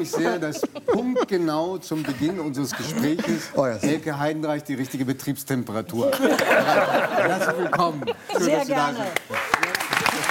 mich 0.00 0.10
sehr, 0.10 0.38
dass 0.38 0.62
punktgenau 0.86 1.76
zum 1.78 2.02
Beginn 2.02 2.40
unseres 2.40 2.72
Gespräches 2.74 3.50
Oh. 3.54 3.66
Elke 3.66 4.18
Heidenreich 4.18 4.64
die 4.64 4.74
richtige 4.74 5.04
Betriebstemperatur 5.04 6.10
hat. 6.10 6.20
Herzlich 6.20 7.58
willkommen. 7.58 8.02
Schön, 8.32 8.42
Sehr 8.42 8.58
dass 8.58 8.66
Sie 8.66 8.72
da 8.72 8.90
gerne. 8.92 8.96
sind. 8.98 10.30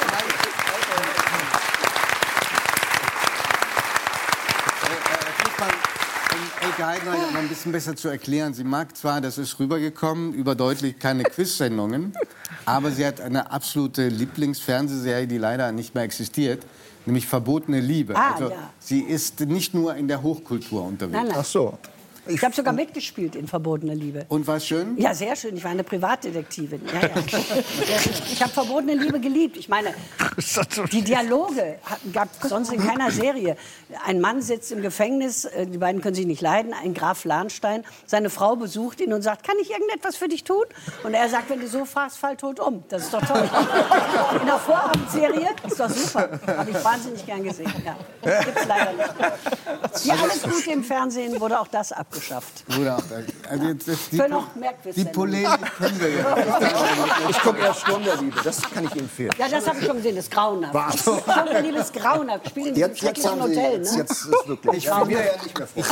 Versucht 5.35 5.59
man, 5.59 5.69
um 5.69 6.67
Elke 6.67 6.85
Heidenreich 6.85 7.31
noch 7.31 7.39
ein 7.39 7.47
bisschen 7.47 7.71
besser 7.71 7.95
zu 7.95 8.07
erklären. 8.09 8.53
Sie 8.53 8.63
mag 8.63 8.95
zwar, 8.95 9.21
das 9.21 9.37
ist 9.37 9.59
rübergekommen, 9.59 10.33
überdeutlich 10.33 10.99
keine 10.99 11.23
Quiz-Sendungen, 11.23 12.13
aber 12.65 12.91
sie 12.91 13.05
hat 13.05 13.21
eine 13.21 13.51
absolute 13.51 14.07
Lieblingsfernsehserie, 14.07 15.27
die 15.27 15.37
leider 15.37 15.71
nicht 15.71 15.95
mehr 15.95 16.03
existiert, 16.03 16.63
nämlich 17.09 17.27
Verbotene 17.27 17.79
Liebe. 17.81 18.15
Ah, 18.15 18.31
also, 18.33 18.49
ja. 18.49 18.69
Sie 18.79 19.01
ist 19.01 19.41
nicht 19.41 19.73
nur 19.73 19.95
in 19.95 20.07
der 20.07 20.23
Hochkultur 20.23 20.83
unterwegs. 20.83 21.17
Nein, 21.17 21.27
nein. 21.27 21.37
Ach 21.39 21.45
so. 21.45 21.77
Ich 22.29 22.43
habe 22.43 22.53
sogar 22.53 22.73
mitgespielt 22.73 23.35
in 23.35 23.47
Verbotene 23.47 23.93
Liebe. 23.95 24.25
Und 24.29 24.45
war 24.45 24.59
schön? 24.59 24.97
Ja, 24.97 25.13
sehr 25.13 25.35
schön. 25.35 25.57
Ich 25.57 25.63
war 25.63 25.71
eine 25.71 25.83
Privatdetektivin. 25.83 26.81
Ja, 26.93 27.01
ja. 27.01 27.09
Ich 28.31 28.41
habe 28.41 28.53
verbotene 28.53 28.93
Liebe 28.93 29.19
geliebt. 29.19 29.57
Ich 29.57 29.67
meine, 29.67 29.93
die 30.91 31.01
Dialoge 31.01 31.79
gab 32.13 32.29
es 32.41 32.49
sonst 32.49 32.71
in 32.71 32.85
keiner 32.85 33.11
Serie. 33.11 33.57
Ein 34.05 34.21
Mann 34.21 34.41
sitzt 34.41 34.71
im 34.71 34.81
Gefängnis, 34.81 35.45
äh, 35.45 35.65
die 35.65 35.77
beiden 35.77 36.01
können 36.01 36.15
sich 36.15 36.25
nicht 36.25 36.41
leiden, 36.41 36.73
ein 36.73 36.93
Graf 36.93 37.25
Lahnstein. 37.25 37.83
Seine 38.05 38.29
Frau 38.29 38.55
besucht 38.55 39.01
ihn 39.01 39.11
und 39.13 39.21
sagt, 39.21 39.45
kann 39.45 39.57
ich 39.61 39.71
irgendetwas 39.71 40.15
für 40.15 40.27
dich 40.27 40.43
tun? 40.43 40.63
Und 41.03 41.13
er 41.13 41.27
sagt, 41.29 41.49
wenn 41.49 41.59
du 41.59 41.67
so 41.67 41.85
fragst, 41.85 42.17
fall 42.17 42.37
tot 42.37 42.59
um. 42.59 42.83
Das 42.89 43.03
ist 43.03 43.13
doch 43.13 43.25
toll. 43.25 43.49
In 44.39 44.45
der 44.45 44.59
Vorabendserie 44.59 45.49
ist 45.67 45.79
doch 45.79 45.89
super. 45.89 46.39
Habe 46.45 46.69
ich 46.69 46.83
wahnsinnig 46.83 47.25
gern 47.25 47.43
gesehen. 47.43 47.73
Ja. 47.85 47.97
Gibt's 48.43 48.65
leider 48.67 48.93
nicht. 48.93 50.05
Wie 50.05 50.11
alles 50.11 50.43
Gute 50.43 50.71
im 50.71 50.83
Fernsehen 50.83 51.39
wurde 51.39 51.59
auch 51.59 51.67
das 51.67 51.91
abgeschafft. 51.91 52.18
Oder 52.79 52.97
auch, 52.97 53.03
also 53.49 53.65
jetzt, 53.67 53.87
jetzt 53.87 54.11
die, 54.11 54.17
Für 54.17 54.27
noch 54.29 54.47
die. 54.95 55.05
Polemik 55.05 55.77
kennen 55.77 55.99
wir 55.99 56.09
ja. 56.09 56.35
Ich 57.29 57.39
gucke 57.39 57.59
eher 57.59 57.73
Sturm 57.73 58.03
der 58.03 58.17
Liebe, 58.17 58.39
das 58.43 58.61
kann 58.61 58.85
ich 58.85 58.95
empfehlen. 58.95 59.31
Ja, 59.37 59.47
das 59.49 59.67
habe 59.67 59.79
ich 59.79 59.85
schon 59.85 59.97
gesehen, 59.97 60.15
das 60.15 60.25
ist 60.25 60.31
grauenhaft. 60.31 60.99
Sturm 60.99 61.21
der 61.51 61.61
Liebe 61.61 61.77
ist 61.79 61.93
grauenhaft. 61.93 62.49
Spielen 62.49 62.67
in 62.67 62.73
diesem 62.75 62.89
Jetzt, 62.89 63.01
jetzt 63.01 63.21
schrecklichen 63.23 63.35
Sie, 63.35 63.57
Hotel, 63.59 63.71
jetzt, 63.79 63.91
ne? 63.93 63.97
jetzt 63.99 64.11
ist 64.11 64.47
wirklich. 64.47 64.77
Ich 64.77 64.89
finde- 64.89 65.05
bin 65.05 65.17
mir 65.17 65.25
ja 65.25 65.31
nicht 65.43 65.57
mehr 65.57 65.67
vor. 65.67 65.83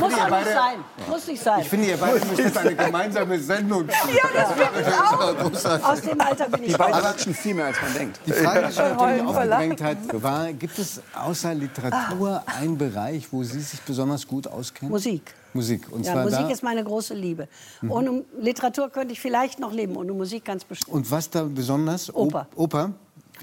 Muss 0.00 0.12
ihr 0.12 0.16
auch 0.16 0.18
nicht 0.18 0.30
beide- 0.30 0.52
sein. 0.52 0.84
Muss 1.08 1.26
nicht 1.26 1.42
sein. 1.42 1.60
Ich 1.60 1.68
finde, 1.68 1.86
ihr 1.88 1.96
beide 1.96 2.24
müsst 2.26 2.38
jetzt 2.38 2.58
eine 2.58 2.74
gemeinsame 2.74 3.38
Sendung 3.40 3.86
machen. 3.86 4.10
Ja, 4.14 4.28
das 4.34 4.52
finde 4.52 4.80
ich 4.80 5.82
auch. 5.82 5.90
Aus 5.90 6.00
dem 6.02 6.20
Alter 6.20 6.48
bin 6.48 6.64
ich 6.64 6.72
Die 6.72 6.76
beiden 6.78 7.00
quatschen 7.00 7.34
viel 7.34 7.54
mehr, 7.54 7.66
als 7.66 7.76
man 7.82 7.94
denkt. 7.94 8.20
Die 8.26 8.32
Frage, 8.32 8.68
die 8.68 8.76
natürlich 8.78 9.22
aufgedrängt 9.26 9.82
hat, 9.82 9.96
war, 10.22 10.52
gibt 10.52 10.78
es 10.78 11.00
außer 11.14 11.54
Literatur 11.54 12.42
einen 12.46 12.76
Bereich, 12.78 13.28
wo 13.32 13.42
Sie 13.42 13.60
sich 13.60 13.80
besonders 13.82 14.17
gut 14.26 14.46
auskennen? 14.46 14.90
Musik. 14.90 15.34
Musik. 15.54 15.90
Und 15.90 16.04
Ja, 16.04 16.22
Musik 16.24 16.46
Mhm. 16.46 16.50
ist 16.50 16.62
meine 16.62 16.84
große 16.84 17.14
Liebe. 17.14 17.48
Ohne 17.88 18.24
Literatur 18.40 18.90
könnte 18.90 19.12
ich 19.12 19.20
vielleicht 19.20 19.58
noch 19.60 19.72
leben, 19.72 19.96
ohne 19.96 20.12
Musik 20.12 20.44
ganz 20.44 20.64
bestimmt. 20.64 20.94
Und 20.94 21.10
was 21.10 21.30
da 21.30 21.44
besonders? 21.44 22.14
Oper. 22.14 22.46
Oper? 22.56 22.92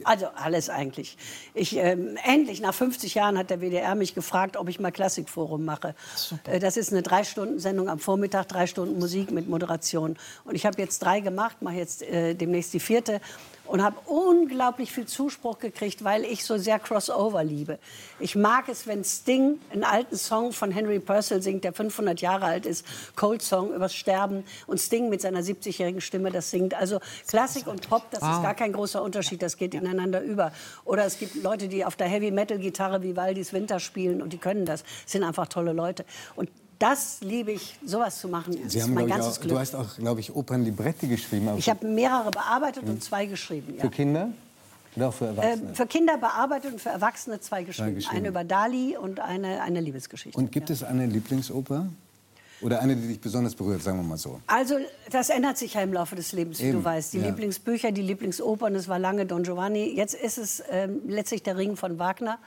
Also 0.03 0.25
alles 0.35 0.69
eigentlich. 0.69 1.17
Ich, 1.53 1.77
ähm, 1.77 2.17
endlich, 2.25 2.59
nach 2.59 2.73
50 2.73 3.15
Jahren, 3.15 3.37
hat 3.37 3.49
der 3.49 3.61
WDR 3.61 3.95
mich 3.95 4.13
gefragt, 4.13 4.57
ob 4.57 4.67
ich 4.67 4.77
mal 4.77 4.91
Klassikforum 4.91 5.63
mache. 5.63 5.95
Äh, 6.43 6.59
das 6.59 6.75
ist 6.75 6.91
eine 6.91 7.01
Drei-Stunden-Sendung 7.01 7.87
am 7.87 7.99
Vormittag, 7.99 8.49
drei 8.49 8.67
Stunden 8.67 8.99
Musik 8.99 9.31
mit 9.31 9.47
Moderation. 9.47 10.17
Und 10.43 10.55
ich 10.55 10.65
habe 10.65 10.81
jetzt 10.81 10.99
drei 10.99 11.21
gemacht, 11.21 11.61
mache 11.61 11.75
jetzt 11.75 12.01
äh, 12.03 12.33
demnächst 12.35 12.73
die 12.73 12.81
vierte 12.81 13.21
und 13.65 13.83
habe 13.83 13.97
unglaublich 14.05 14.91
viel 14.91 15.05
Zuspruch 15.05 15.59
gekriegt, 15.59 16.03
weil 16.03 16.23
ich 16.23 16.45
so 16.45 16.57
sehr 16.57 16.79
Crossover 16.79 17.43
liebe. 17.43 17.79
Ich 18.19 18.35
mag 18.35 18.69
es, 18.69 18.87
wenn 18.87 19.03
Sting 19.03 19.59
einen 19.71 19.83
alten 19.83 20.17
Song 20.17 20.51
von 20.51 20.71
Henry 20.71 20.99
Purcell 20.99 21.41
singt, 21.41 21.63
der 21.63 21.73
500 21.73 22.21
Jahre 22.21 22.45
alt 22.45 22.65
ist, 22.65 22.85
Cold 23.15 23.41
Song 23.41 23.73
übers 23.73 23.95
Sterben 23.95 24.43
und 24.67 24.79
Sting 24.79 25.09
mit 25.09 25.21
seiner 25.21 25.41
70-jährigen 25.41 26.01
Stimme 26.01 26.31
das 26.31 26.51
singt. 26.51 26.73
Also 26.73 26.99
Klassik 27.27 27.67
und 27.67 27.89
Pop, 27.89 28.09
das 28.11 28.21
ist 28.21 28.43
gar 28.43 28.55
kein 28.55 28.73
großer 28.73 29.01
Unterschied, 29.01 29.41
das 29.41 29.57
geht 29.57 29.73
ineinander 29.73 30.21
über. 30.21 30.51
Oder 30.83 31.05
es 31.05 31.19
gibt 31.19 31.35
Leute, 31.35 31.67
die 31.67 31.85
auf 31.85 31.95
der 31.95 32.07
Heavy-Metal-Gitarre 32.07 33.01
Vivaldis 33.01 33.53
Winter 33.53 33.79
spielen 33.79 34.21
und 34.21 34.33
die 34.33 34.37
können 34.37 34.65
das. 34.65 34.83
Das 34.83 35.11
sind 35.11 35.23
einfach 35.23 35.47
tolle 35.47 35.73
Leute. 35.73 36.05
Und 36.35 36.49
das 36.79 37.17
liebe 37.21 37.51
ich, 37.51 37.77
sowas 37.85 38.19
zu 38.19 38.27
machen. 38.27 38.57
Das 38.63 38.71
Sie 38.71 38.79
ist 38.79 38.83
haben, 38.85 38.93
mein 38.93 39.07
ganzes 39.07 39.37
auch, 39.37 39.41
Glück. 39.41 39.53
du 39.53 39.59
hast 39.59 39.75
auch, 39.75 39.95
glaube 39.97 40.19
ich, 40.19 40.35
Opernlibretti 40.35 41.07
geschrieben. 41.07 41.49
Ich 41.57 41.69
habe 41.69 41.85
mehrere 41.87 42.31
bearbeitet 42.31 42.83
und 42.87 43.03
zwei 43.03 43.25
geschrieben. 43.25 43.75
Ja. 43.75 43.81
Für 43.81 43.89
Kinder? 43.89 44.29
Oder 44.95 45.09
auch 45.09 45.13
für 45.13 45.25
Erwachsene? 45.25 45.69
Ähm, 45.69 45.75
für 45.75 45.85
Kinder 45.85 46.17
bearbeitet 46.17 46.73
und 46.73 46.81
für 46.81 46.89
Erwachsene 46.89 47.39
zwei 47.39 47.63
geschrieben. 47.63 47.95
geschrieben. 47.95 48.17
Eine 48.17 48.27
über 48.29 48.43
Dali 48.43 48.97
und 48.97 49.19
eine, 49.19 49.61
eine 49.61 49.81
Liebesgeschichte. 49.81 50.37
Und 50.37 50.51
gibt 50.51 50.69
es 50.69 50.83
eine 50.83 51.05
Lieblingsoper? 51.05 51.87
Oder 52.61 52.79
eine, 52.79 52.95
die 52.95 53.09
dich 53.09 53.19
besonders 53.19 53.53
berührt, 53.53 53.83
sagen 53.83 53.97
wir 53.99 54.03
mal 54.03 54.17
so? 54.17 54.39
Also, 54.47 54.75
das 55.11 55.29
ändert 55.29 55.57
sich 55.57 55.73
ja 55.73 55.81
im 55.81 55.93
Laufe 55.93 56.15
des 56.15 56.31
Lebens, 56.31 56.59
wie 56.61 56.67
Eben, 56.67 56.79
du 56.79 56.83
weißt. 56.85 57.13
Die 57.13 57.19
ja. 57.19 57.27
Lieblingsbücher, 57.27 57.91
die 57.91 58.01
Lieblingsopern, 58.01 58.73
das 58.73 58.87
war 58.87 58.97
lange 58.97 59.25
Don 59.25 59.43
Giovanni. 59.43 59.93
Jetzt 59.93 60.15
ist 60.15 60.37
es 60.37 60.63
ähm, 60.71 61.01
letztlich 61.05 61.43
der 61.43 61.57
Ring 61.57 61.75
von 61.75 61.99
Wagner, 61.99 62.39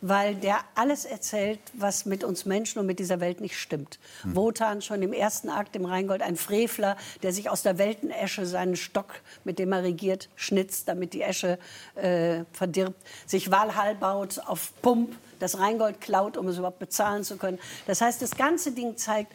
weil 0.00 0.34
der 0.34 0.58
alles 0.74 1.04
erzählt, 1.04 1.60
was 1.74 2.06
mit 2.06 2.24
uns 2.24 2.44
Menschen 2.44 2.78
und 2.78 2.86
mit 2.86 2.98
dieser 2.98 3.20
Welt 3.20 3.40
nicht 3.40 3.58
stimmt. 3.58 3.98
Hm. 4.22 4.36
Wotan 4.36 4.82
schon 4.82 5.02
im 5.02 5.12
ersten 5.12 5.48
Akt 5.48 5.76
im 5.76 5.84
Rheingold, 5.84 6.22
ein 6.22 6.36
Frevler, 6.36 6.96
der 7.22 7.32
sich 7.32 7.50
aus 7.50 7.62
der 7.62 7.78
Weltenesche 7.78 8.46
seinen 8.46 8.76
Stock, 8.76 9.20
mit 9.44 9.58
dem 9.58 9.72
er 9.72 9.82
regiert, 9.82 10.28
schnitzt, 10.36 10.88
damit 10.88 11.12
die 11.12 11.22
Esche 11.22 11.58
äh, 11.94 12.44
verdirbt, 12.52 13.00
sich 13.26 13.50
Walhall 13.50 13.94
baut 13.94 14.38
auf 14.46 14.72
Pump, 14.82 15.16
das 15.38 15.58
Rheingold 15.58 16.00
klaut, 16.00 16.36
um 16.36 16.48
es 16.48 16.58
überhaupt 16.58 16.78
bezahlen 16.78 17.24
zu 17.24 17.36
können. 17.36 17.58
Das 17.86 18.00
heißt, 18.00 18.20
das 18.22 18.36
ganze 18.36 18.72
Ding 18.72 18.96
zeigt, 18.96 19.32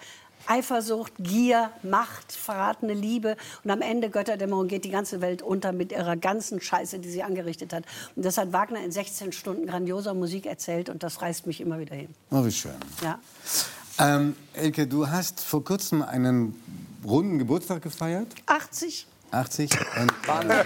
Eifersucht, 0.47 1.13
Gier, 1.19 1.71
Macht, 1.83 2.31
verratene 2.31 2.93
Liebe 2.93 3.37
und 3.63 3.71
am 3.71 3.81
Ende 3.81 4.09
Götterdämmerung 4.09 4.67
geht 4.67 4.85
die 4.85 4.89
ganze 4.89 5.21
Welt 5.21 5.41
unter 5.41 5.71
mit 5.71 5.91
ihrer 5.91 6.15
ganzen 6.15 6.61
Scheiße, 6.61 6.99
die 6.99 7.09
sie 7.09 7.23
angerichtet 7.23 7.73
hat. 7.73 7.83
Und 8.15 8.25
das 8.25 8.37
hat 8.37 8.53
Wagner 8.53 8.83
in 8.83 8.91
16 8.91 9.31
Stunden 9.31 9.65
grandioser 9.67 10.13
Musik 10.13 10.45
erzählt 10.45 10.89
und 10.89 11.03
das 11.03 11.21
reißt 11.21 11.47
mich 11.47 11.61
immer 11.61 11.79
wieder 11.79 11.95
hin. 11.95 12.09
Oh, 12.31 12.45
wie 12.45 12.51
schön. 12.51 12.75
Ja. 13.01 13.19
Ähm, 13.97 14.35
Elke, 14.53 14.87
du 14.87 15.07
hast 15.07 15.39
vor 15.39 15.63
kurzem 15.63 16.01
einen 16.01 16.55
runden 17.03 17.39
Geburtstag 17.39 17.81
gefeiert. 17.81 18.27
80? 18.45 19.07
80. 19.31 19.71
Und, 19.99 20.23
keine, 20.23 20.65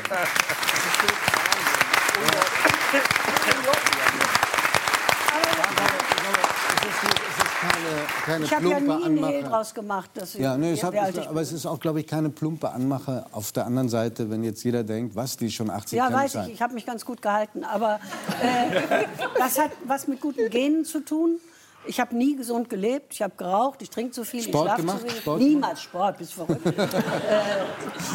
keine 8.30 8.46
Ich 8.46 8.54
habe 8.54 8.70
ja 8.70 8.78
plumpe 8.78 8.98
nie 8.98 9.06
einen 9.06 9.18
Hehl 9.18 9.36
Anmache. 9.38 9.50
draus 9.52 9.74
gemacht. 9.74 10.10
Dass 10.14 10.36
ich, 10.36 10.42
Ja, 10.42 10.58
nee, 10.58 10.74
es 10.74 10.84
hat, 10.84 10.94
ich 10.94 11.28
aber 11.28 11.42
es 11.42 11.52
ist 11.52 11.66
auch, 11.66 11.80
glaube 11.80 12.00
ich, 12.00 12.08
keine 12.08 12.30
plumpe 12.30 12.72
Anmache 12.72 13.26
auf 13.32 13.52
der 13.52 13.66
anderen 13.66 13.90
Seite, 13.90 14.30
wenn 14.30 14.44
jetzt 14.44 14.64
jeder 14.64 14.84
denkt, 14.84 15.16
was, 15.16 15.38
die 15.38 15.52
schon 15.52 15.70
80 15.70 15.98
Ja, 15.98 16.06
kann 16.06 16.14
weiß 16.14 16.32
sein. 16.34 16.48
ich. 16.48 16.54
Ich 16.56 16.62
habe 16.62 16.74
mich 16.74 16.86
ganz 16.86 17.06
gut 17.06 17.22
gehalten. 17.22 17.64
Aber 17.64 18.00
äh, 18.42 19.06
das 19.38 19.60
hat 19.60 19.72
was 19.86 20.08
mit 20.08 20.22
guten 20.22 20.50
Genen 20.50 20.86
zu 20.86 21.00
tun. 21.04 21.40
Ich 21.86 22.00
habe 22.00 22.16
nie 22.16 22.36
gesund 22.36 22.70
gelebt. 22.70 23.14
Ich 23.14 23.22
habe 23.22 23.34
geraucht. 23.38 23.82
Ich 23.82 23.90
trinke 23.90 24.12
zu 24.12 24.26
viel. 24.26 24.44
Sport 24.44 24.78
ich 24.78 24.84
schlafe 24.84 24.98
zu 25.00 25.04
wenig. 25.06 25.18
Sport 25.22 25.40
Niemals 25.40 25.82
Sport. 25.82 26.18
Bist 26.18 26.34
verrückt. 26.34 26.66
äh, 26.78 26.88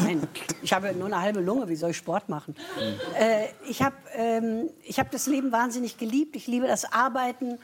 nein, 0.03 0.27
ich 0.61 0.71
habe 0.71 0.93
nur 0.93 1.07
eine 1.07 1.19
halbe 1.19 1.39
Lunge. 1.41 1.67
Wie 1.67 1.75
soll 1.75 1.89
ich 1.89 1.97
Sport 1.97 2.29
machen? 2.29 2.55
Äh, 3.19 3.47
ich 3.67 3.81
habe 3.81 3.95
ähm, 4.15 4.69
ich 4.83 4.99
hab 4.99 5.09
das 5.11 5.25
Leben 5.25 5.51
wahnsinnig 5.51 5.97
geliebt. 5.97 6.35
Ich 6.35 6.45
liebe 6.47 6.67
das 6.67 6.85
Arbeiten. 6.93 7.57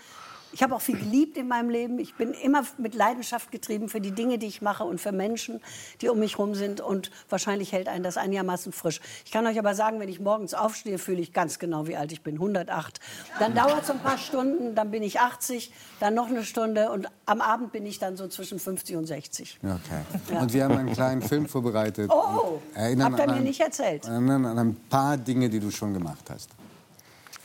Ich 0.53 0.63
habe 0.63 0.75
auch 0.75 0.81
viel 0.81 0.97
geliebt 0.97 1.37
in 1.37 1.47
meinem 1.47 1.69
Leben. 1.69 1.99
Ich 1.99 2.15
bin 2.15 2.33
immer 2.33 2.63
mit 2.77 2.93
Leidenschaft 2.93 3.51
getrieben 3.51 3.87
für 3.89 4.01
die 4.01 4.11
Dinge, 4.11 4.37
die 4.37 4.47
ich 4.47 4.61
mache 4.61 4.83
und 4.83 4.99
für 4.99 5.11
Menschen, 5.11 5.61
die 6.01 6.09
um 6.09 6.19
mich 6.19 6.37
herum 6.37 6.55
sind. 6.55 6.81
Und 6.81 7.09
wahrscheinlich 7.29 7.71
hält 7.71 7.87
einen 7.87 8.03
das 8.03 8.17
einigermaßen 8.17 8.71
frisch. 8.71 8.99
Ich 9.25 9.31
kann 9.31 9.45
euch 9.47 9.57
aber 9.57 9.75
sagen, 9.75 9.99
wenn 9.99 10.09
ich 10.09 10.19
morgens 10.19 10.53
aufstehe, 10.53 10.97
fühle 10.97 11.21
ich 11.21 11.31
ganz 11.31 11.59
genau, 11.59 11.87
wie 11.87 11.95
alt 11.95 12.11
ich 12.11 12.21
bin. 12.21 12.35
108. 12.35 12.99
Dann 13.39 13.55
dauert 13.55 13.83
es 13.83 13.89
ein 13.89 13.99
paar 13.99 14.17
Stunden, 14.17 14.75
dann 14.75 14.91
bin 14.91 15.03
ich 15.03 15.19
80, 15.19 15.71
dann 15.99 16.13
noch 16.13 16.27
eine 16.27 16.43
Stunde 16.43 16.91
und 16.91 17.07
am 17.25 17.41
Abend 17.41 17.71
bin 17.71 17.85
ich 17.85 17.99
dann 17.99 18.17
so 18.17 18.27
zwischen 18.27 18.59
50 18.59 18.97
und 18.97 19.05
60. 19.05 19.59
Okay. 19.63 20.37
Und 20.37 20.53
wir 20.53 20.65
haben 20.65 20.77
einen 20.77 20.93
kleinen 20.93 21.21
Film 21.21 21.47
vorbereitet. 21.47 22.11
Oh, 22.11 22.59
erinnern 22.75 23.13
habt 23.13 23.27
ihr 23.27 23.35
mir 23.35 23.41
nicht 23.41 23.61
erzählt. 23.61 24.05
Erinnern 24.05 24.45
an 24.45 24.59
ein 24.59 24.75
paar 24.89 25.17
Dinge, 25.17 25.49
die 25.49 25.59
du 25.59 25.71
schon 25.71 25.93
gemacht 25.93 26.29
hast. 26.29 26.49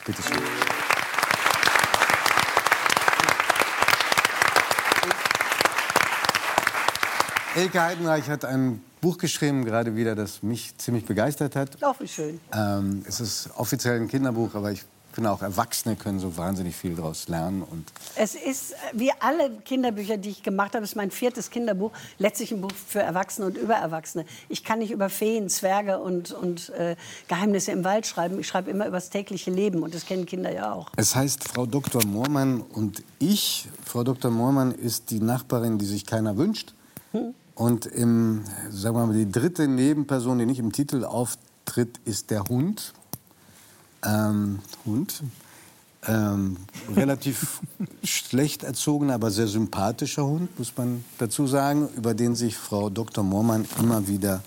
Bitte 0.05 0.21
schön. 0.21 0.76
Elke 7.57 7.81
Heidenreich 7.81 8.29
hat 8.29 8.45
ein 8.45 8.83
Buch 9.01 9.17
geschrieben, 9.17 9.65
gerade 9.65 9.95
wieder, 9.95 10.13
das 10.13 10.43
mich 10.43 10.77
ziemlich 10.77 11.05
begeistert 11.05 11.55
hat. 11.55 11.83
Auch 11.83 11.99
wie 11.99 12.07
schön. 12.07 12.39
Ähm, 12.53 13.03
es 13.07 13.19
ist 13.19 13.49
offiziell 13.57 13.99
ein 13.99 14.07
Kinderbuch, 14.07 14.53
aber 14.53 14.71
ich 14.71 14.83
können 15.11 15.25
auch 15.25 15.41
Erwachsene 15.41 15.95
können 15.95 16.19
so 16.19 16.37
wahnsinnig 16.37 16.75
viel 16.75 16.93
daraus 16.93 17.27
lernen. 17.27 17.63
Und 17.63 17.91
Es 18.15 18.35
ist, 18.35 18.75
wie 18.93 19.11
alle 19.19 19.49
Kinderbücher, 19.65 20.17
die 20.17 20.29
ich 20.29 20.43
gemacht 20.43 20.75
habe, 20.75 20.83
ist 20.83 20.95
mein 20.95 21.09
viertes 21.09 21.49
Kinderbuch, 21.49 21.91
letztlich 22.19 22.51
ein 22.51 22.61
Buch 22.61 22.69
für 22.71 22.99
Erwachsene 22.99 23.47
und 23.47 23.57
über 23.57 23.73
Erwachsene. 23.73 24.25
Ich 24.49 24.63
kann 24.63 24.77
nicht 24.77 24.91
über 24.91 25.09
Feen, 25.09 25.49
Zwerge 25.49 25.97
und, 25.97 26.33
und 26.33 26.69
äh, 26.69 26.95
Geheimnisse 27.27 27.71
im 27.71 27.83
Wald 27.83 28.05
schreiben. 28.05 28.39
Ich 28.39 28.47
schreibe 28.47 28.69
immer 28.69 28.85
über 28.85 28.97
das 28.97 29.09
tägliche 29.09 29.49
Leben 29.49 29.81
und 29.81 29.95
das 29.95 30.05
kennen 30.05 30.27
Kinder 30.27 30.53
ja 30.53 30.73
auch. 30.73 30.91
es 30.95 31.15
heißt 31.15 31.43
Frau 31.47 31.65
Dr. 31.65 32.05
Moormann 32.05 32.61
und 32.61 33.01
ich. 33.17 33.67
Frau 33.83 34.03
Dr. 34.03 34.29
Moormann 34.29 34.73
ist 34.73 35.09
die 35.09 35.21
Nachbarin, 35.21 35.79
die 35.79 35.85
sich 35.85 36.05
keiner 36.05 36.37
wünscht. 36.37 36.75
Und 37.57 37.87
im, 37.87 38.43
sagen 38.69 38.95
wir 38.95 39.07
mal, 39.07 39.13
die 39.15 39.31
dritte 39.31 39.67
Nebenperson, 39.67 40.37
die 40.37 40.45
nicht 40.45 40.59
im 40.59 40.71
Titel 40.71 41.03
auftritt, 41.03 41.99
ist 42.05 42.29
der 42.29 42.43
Hund. 42.43 42.93
Ähm, 44.05 44.59
Hund. 44.85 45.23
Ähm, 46.07 46.57
relativ 46.95 47.61
schlecht 48.03 48.61
erzogener, 48.61 49.15
aber 49.15 49.31
sehr 49.31 49.47
sympathischer 49.47 50.23
Hund, 50.23 50.57
muss 50.59 50.77
man 50.77 51.03
dazu 51.17 51.47
sagen, 51.47 51.89
über 51.97 52.13
den 52.13 52.35
sich 52.35 52.55
Frau 52.55 52.91
Dr. 52.91 53.23
Moormann 53.23 53.65
immer 53.79 54.07
wieder 54.07 54.43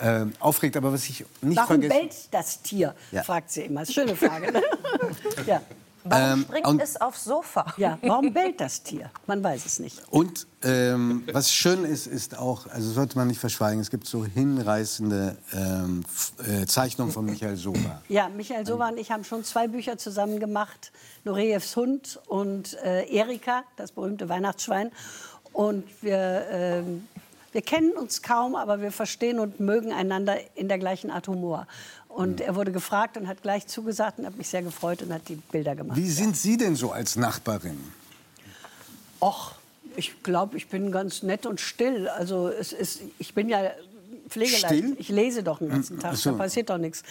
ähm, 0.00 0.32
aufregt. 0.40 0.76
Aber 0.76 0.92
was 0.92 1.08
ich 1.08 1.24
nicht 1.42 1.56
Warum 1.56 1.80
vergesse... 1.80 1.94
bellt 1.94 2.14
das 2.32 2.60
Tier? 2.62 2.96
Ja. 3.12 3.22
fragt 3.22 3.52
sie 3.52 3.62
immer. 3.62 3.86
Schöne 3.86 4.16
Frage. 4.16 4.50
Ne? 4.50 4.62
ja. 5.46 5.62
Warum 6.04 6.32
Ähm, 6.40 6.42
springt 6.42 6.66
und- 6.66 6.82
es 6.82 7.00
aufs 7.00 7.24
Sofa? 7.24 7.64
ja, 7.76 7.98
warum 8.02 8.32
bellt 8.34 8.60
das 8.60 8.82
Tier? 8.82 9.10
Man 9.26 9.42
weiß 9.42 9.64
es 9.66 9.78
nicht. 9.78 10.00
Und 10.10 10.46
ähm, 10.64 11.24
was 11.32 11.52
schön 11.52 11.84
ist, 11.84 12.06
ist 12.06 12.36
auch, 12.38 12.66
also 12.68 12.90
sollte 12.90 13.16
man 13.16 13.28
nicht 13.28 13.40
verschweigen, 13.40 13.80
es 13.80 13.90
gibt 13.90 14.06
so 14.06 14.24
hinreißende 14.24 15.36
ähm, 15.52 16.04
äh, 16.46 16.66
Zeichnungen 16.66 17.12
von 17.12 17.24
Michael 17.24 17.56
Soba. 17.56 18.02
Ja, 18.08 18.28
Michael 18.28 18.66
Sowa 18.66 18.88
und 18.88 18.98
ich 18.98 19.10
haben 19.10 19.24
schon 19.24 19.44
zwei 19.44 19.68
Bücher 19.68 19.98
zusammen 19.98 20.40
gemacht. 20.40 20.92
Norejevs 21.24 21.76
Hund 21.76 22.20
und 22.26 22.74
äh, 22.82 23.04
Erika, 23.06 23.62
das 23.76 23.92
berühmte 23.92 24.28
Weihnachtsschwein. 24.28 24.90
Und 25.52 25.84
wir, 26.02 26.46
ähm, 26.50 27.06
wir 27.52 27.62
kennen 27.62 27.92
uns 27.92 28.22
kaum, 28.22 28.54
aber 28.56 28.80
wir 28.80 28.90
verstehen 28.90 29.38
und 29.38 29.60
mögen 29.60 29.92
einander 29.92 30.36
in 30.56 30.68
der 30.68 30.78
gleichen 30.78 31.10
Art 31.10 31.28
Humor. 31.28 31.66
Und 32.14 32.40
er 32.42 32.54
wurde 32.54 32.72
gefragt 32.72 33.16
und 33.16 33.26
hat 33.26 33.42
gleich 33.42 33.66
zugesagt 33.66 34.18
und 34.18 34.26
hat 34.26 34.36
mich 34.36 34.48
sehr 34.48 34.62
gefreut 34.62 35.02
und 35.02 35.12
hat 35.12 35.28
die 35.28 35.36
Bilder 35.36 35.74
gemacht. 35.74 35.96
Wie 35.96 36.10
sind 36.10 36.36
Sie 36.36 36.56
denn 36.58 36.76
so 36.76 36.92
als 36.92 37.16
Nachbarin? 37.16 37.78
Och, 39.20 39.52
ich 39.96 40.22
glaube, 40.22 40.56
ich 40.56 40.68
bin 40.68 40.92
ganz 40.92 41.22
nett 41.22 41.46
und 41.46 41.60
still. 41.60 42.08
Also 42.08 42.48
es 42.48 42.72
ist, 42.72 43.00
ich 43.18 43.32
bin 43.34 43.48
ja 43.48 43.70
pflegeleicht. 44.28 44.66
Still? 44.66 44.96
Ich 44.98 45.08
lese 45.08 45.42
doch 45.42 45.58
den 45.58 45.70
ganzen 45.70 45.98
Tag, 45.98 46.12
Ach 46.14 46.18
so. 46.18 46.32
da 46.32 46.36
passiert 46.36 46.68
doch 46.70 46.78
nichts. 46.78 47.02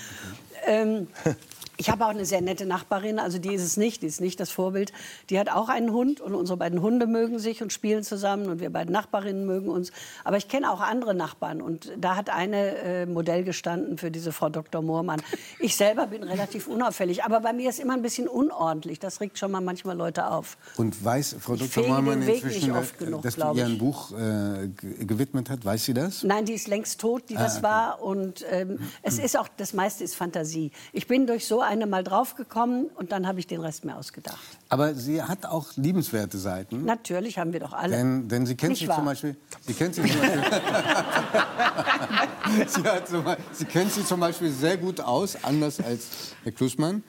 Ähm, 0.65 1.07
ich 1.81 1.89
habe 1.89 2.06
auch 2.06 2.10
eine 2.12 2.25
sehr 2.25 2.42
nette 2.42 2.66
Nachbarin, 2.66 3.18
also 3.19 3.39
die 3.39 3.54
ist 3.54 3.63
es 3.63 3.75
nicht, 3.75 4.04
die 4.04 4.07
ist 4.07 4.22
nicht 4.22 4.39
das 4.39 4.51
Vorbild. 4.51 4.92
Die 5.31 5.39
hat 5.39 5.50
auch 5.50 5.68
einen 5.68 5.92
Hund 5.92 6.22
und 6.22 6.36
unsere 6.36 6.57
beiden 6.57 6.81
Hunde 6.81 7.07
mögen 7.07 7.39
sich 7.39 7.62
und 7.63 7.74
spielen 7.74 8.04
zusammen 8.04 8.45
und 8.48 8.60
wir 8.60 8.69
beiden 8.69 8.94
Nachbarinnen 8.94 9.45
mögen 9.45 9.68
uns. 9.69 9.92
Aber 10.24 10.38
ich 10.38 10.48
kenne 10.48 10.72
auch 10.72 10.80
andere 10.80 11.16
Nachbarn 11.16 11.62
und 11.62 11.92
da 11.98 12.16
hat 12.16 12.30
eine 12.30 12.75
äh, 12.78 13.06
Modell 13.07 13.44
gestanden 13.44 13.98
für 13.98 14.12
diese 14.12 14.31
Frau 14.31 14.50
Dr. 14.50 14.81
Moormann. 14.81 15.22
Ich 15.60 15.75
selber 15.75 16.06
bin 16.07 16.22
relativ 16.24 16.68
unauffällig, 16.68 17.24
aber 17.24 17.39
bei 17.39 17.51
mir 17.54 17.69
ist 17.69 17.80
immer 17.80 17.94
ein 17.94 18.04
bisschen 18.04 18.28
unordentlich. 18.28 19.00
Das 19.00 19.19
regt 19.19 19.39
schon 19.39 19.51
mal 19.51 19.62
manchmal 19.62 19.98
Leute 19.98 20.28
auf. 20.30 20.57
Und 20.78 21.04
weiß 21.04 21.38
Frau 21.39 21.56
Dr. 21.56 21.88
Moormann 21.88 22.22
inzwischen, 22.22 22.48
nicht 22.68 22.72
oft 22.72 23.01
äh, 23.01 23.06
genug, 23.06 23.24
dass 23.24 23.36
du 23.36 23.54
ihr 23.56 23.66
ein 23.66 23.78
Buch 23.80 24.12
äh, 24.12 24.68
ge- 24.68 25.06
gewidmet 25.06 25.50
hat? 25.50 25.66
Weiß 25.66 25.86
sie 25.86 25.94
das? 25.95 26.24
Nein, 26.24 26.45
die 26.45 26.54
ist 26.54 26.68
längst 26.68 27.01
tot, 27.01 27.24
die 27.30 27.33
das 27.33 27.56
okay. 27.56 27.63
war. 27.63 28.01
Und 28.04 28.45
ähm, 28.51 28.78
es 29.01 29.18
ist 29.18 29.38
auch, 29.39 29.48
das 29.57 29.74
meiste 29.74 30.04
ist 30.04 30.16
Fantasie. 30.16 30.72
Ich 30.94 31.07
bin 31.07 31.25
durch 31.25 31.48
so 31.48 31.62
eine 31.71 31.88
mal 31.88 32.03
draufgekommen 32.03 32.88
und 32.95 33.13
dann 33.13 33.25
habe 33.25 33.39
ich 33.39 33.47
den 33.47 33.62
Rest 33.62 33.85
mir 33.85 33.95
ausgedacht. 33.95 34.38
Aber 34.68 34.94
sie 34.94 35.23
hat 35.23 35.45
auch 35.45 35.68
liebenswerte 35.77 36.38
Seiten. 36.38 36.83
Natürlich 36.83 37.38
haben 37.39 37.53
wir 37.53 37.62
doch 37.62 37.71
alle. 37.71 37.95
Denn, 37.95 38.27
denn 38.27 38.45
sie 38.45 38.56
kennt 38.56 38.71
Nicht 38.71 38.79
sich 38.79 38.89
wahr? 38.89 38.97
zum 38.97 39.06
Beispiel. 39.06 39.38
Sie 39.65 39.73
kennt 39.73 39.95
sich 39.95 40.12
zum 40.12 40.19
Beispiel. 40.19 40.44
sie, 42.68 42.83
zum 43.06 43.23
Beispiel 43.23 43.45
sie 43.53 43.65
kennt 43.65 43.91
sich 43.94 44.06
zum 44.06 44.19
Beispiel 44.19 44.51
sehr 44.51 44.75
gut 44.75 45.00
aus, 45.00 45.41
anders 45.44 45.79
als 45.79 46.07
Herr 46.44 46.51
Klussmann, 46.51 47.03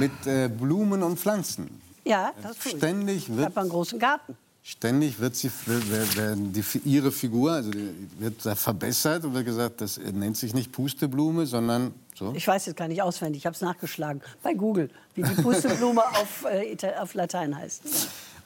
mit 0.00 0.10
äh, 0.26 0.48
Blumen 0.48 1.04
und 1.04 1.20
Pflanzen. 1.20 1.80
ja, 2.04 2.32
das 2.42 2.58
tue 2.58 2.72
ich. 2.72 2.78
Ständig 2.78 3.28
Ich 3.28 3.36
wird, 3.36 3.46
habe 3.46 3.60
einen 3.60 3.70
großen 3.70 4.00
Garten. 4.00 4.36
Ständig 4.68 5.18
wird 5.18 5.34
sie, 5.34 5.50
werden 5.66 6.52
die, 6.52 6.62
ihre 6.84 7.10
Figur, 7.10 7.52
also 7.52 7.70
wird 8.18 8.44
da 8.44 8.54
verbessert 8.54 9.24
und 9.24 9.32
wird 9.32 9.46
gesagt, 9.46 9.80
das 9.80 9.96
nennt 9.98 10.36
sich 10.36 10.52
nicht 10.52 10.72
Pusteblume, 10.72 11.46
sondern 11.46 11.94
so. 12.14 12.34
Ich 12.34 12.46
weiß 12.46 12.66
jetzt 12.66 12.76
gar 12.76 12.88
nicht 12.88 13.00
auswendig, 13.00 13.40
ich 13.40 13.46
habe 13.46 13.54
es 13.54 13.62
nachgeschlagen 13.62 14.20
bei 14.42 14.52
Google, 14.52 14.90
wie 15.14 15.22
die 15.22 15.42
Pusteblume 15.42 16.04
auf, 16.20 16.44
äh, 16.44 16.76
auf 16.98 17.14
Latein 17.14 17.56
heißt. 17.56 17.82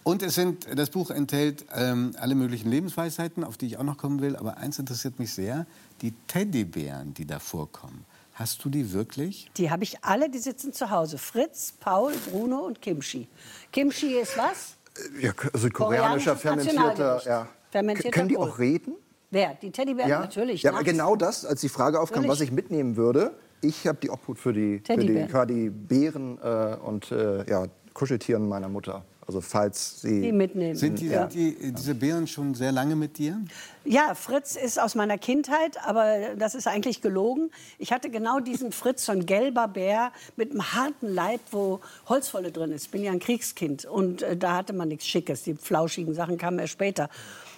Und 0.04 0.22
es 0.22 0.36
sind, 0.36 0.66
das 0.76 0.90
Buch 0.90 1.10
enthält 1.10 1.64
ähm, 1.74 2.14
alle 2.18 2.36
möglichen 2.36 2.70
Lebensweisheiten, 2.70 3.42
auf 3.42 3.56
die 3.56 3.66
ich 3.66 3.78
auch 3.78 3.84
noch 3.84 3.98
kommen 3.98 4.20
will. 4.20 4.36
Aber 4.36 4.58
eins 4.58 4.78
interessiert 4.78 5.18
mich 5.18 5.32
sehr: 5.32 5.66
die 6.02 6.12
Teddybären, 6.26 7.14
die 7.14 7.24
da 7.24 7.38
vorkommen. 7.38 8.04
Hast 8.34 8.64
du 8.64 8.68
die 8.68 8.92
wirklich? 8.92 9.50
Die 9.56 9.70
habe 9.70 9.84
ich 9.84 10.02
alle, 10.02 10.28
die 10.28 10.38
sitzen 10.38 10.72
zu 10.72 10.90
Hause. 10.90 11.18
Fritz, 11.18 11.72
Paul, 11.78 12.12
Bruno 12.30 12.58
und 12.60 12.80
Kimchi. 12.80 13.28
Kimchi 13.70 14.18
ist 14.18 14.36
was? 14.36 14.76
Ja, 15.20 15.32
südkoreanischer 15.54 16.34
Koreanisches 16.34 16.40
fermentierter. 16.40 17.22
Ja. 17.24 17.48
Fermentierter 17.70 18.10
Können 18.10 18.28
die 18.28 18.36
auch 18.36 18.58
reden? 18.58 18.94
Wer? 19.30 19.54
Die 19.54 19.70
Teddybären? 19.70 20.10
Ja, 20.10 20.20
Natürlich. 20.20 20.62
Ja, 20.62 20.72
nachts. 20.72 20.84
genau 20.84 21.16
das, 21.16 21.46
als 21.46 21.62
die 21.62 21.70
Frage 21.70 21.98
aufkam, 21.98 22.22
Natürlich. 22.22 22.40
was 22.40 22.44
ich 22.44 22.52
mitnehmen 22.52 22.96
würde. 22.96 23.32
Ich 23.62 23.86
habe 23.86 23.98
die 24.02 24.10
Obhut 24.10 24.38
für 24.38 24.52
die, 24.52 24.82
für 24.84 24.96
die, 24.96 25.26
quasi 25.26 25.70
Bären 25.70 26.38
äh, 26.42 26.76
und 26.84 27.10
äh, 27.12 27.48
ja, 27.48 27.66
Kuscheltieren 27.94 28.48
meiner 28.48 28.68
Mutter. 28.68 29.04
Also 29.26 29.40
falls 29.40 30.00
sie... 30.00 30.20
Die 30.20 30.32
mitnehmen. 30.32 30.74
Sind, 30.74 31.00
die, 31.00 31.08
ja. 31.08 31.30
sind 31.30 31.34
die, 31.34 31.72
diese 31.72 31.94
Bären 31.94 32.26
schon 32.26 32.54
sehr 32.54 32.72
lange 32.72 32.96
mit 32.96 33.18
dir? 33.18 33.40
Ja, 33.84 34.14
Fritz 34.14 34.56
ist 34.56 34.80
aus 34.80 34.94
meiner 34.94 35.16
Kindheit, 35.16 35.78
aber 35.84 36.34
das 36.36 36.54
ist 36.54 36.66
eigentlich 36.66 37.02
gelogen. 37.02 37.50
Ich 37.78 37.92
hatte 37.92 38.10
genau 38.10 38.40
diesen 38.40 38.72
Fritz, 38.72 39.04
so 39.06 39.12
ein 39.12 39.24
gelber 39.24 39.68
Bär 39.68 40.12
mit 40.36 40.50
einem 40.50 40.74
harten 40.74 41.08
Leib, 41.08 41.40
wo 41.52 41.80
Holzwolle 42.08 42.50
drin 42.50 42.72
ist. 42.72 42.86
Ich 42.86 42.90
bin 42.90 43.04
ja 43.04 43.12
ein 43.12 43.20
Kriegskind 43.20 43.84
und 43.84 44.22
äh, 44.22 44.36
da 44.36 44.56
hatte 44.56 44.72
man 44.72 44.88
nichts 44.88 45.06
Schickes. 45.06 45.44
Die 45.44 45.54
flauschigen 45.54 46.14
Sachen 46.14 46.36
kamen 46.36 46.58
erst 46.58 46.72
später. 46.72 47.08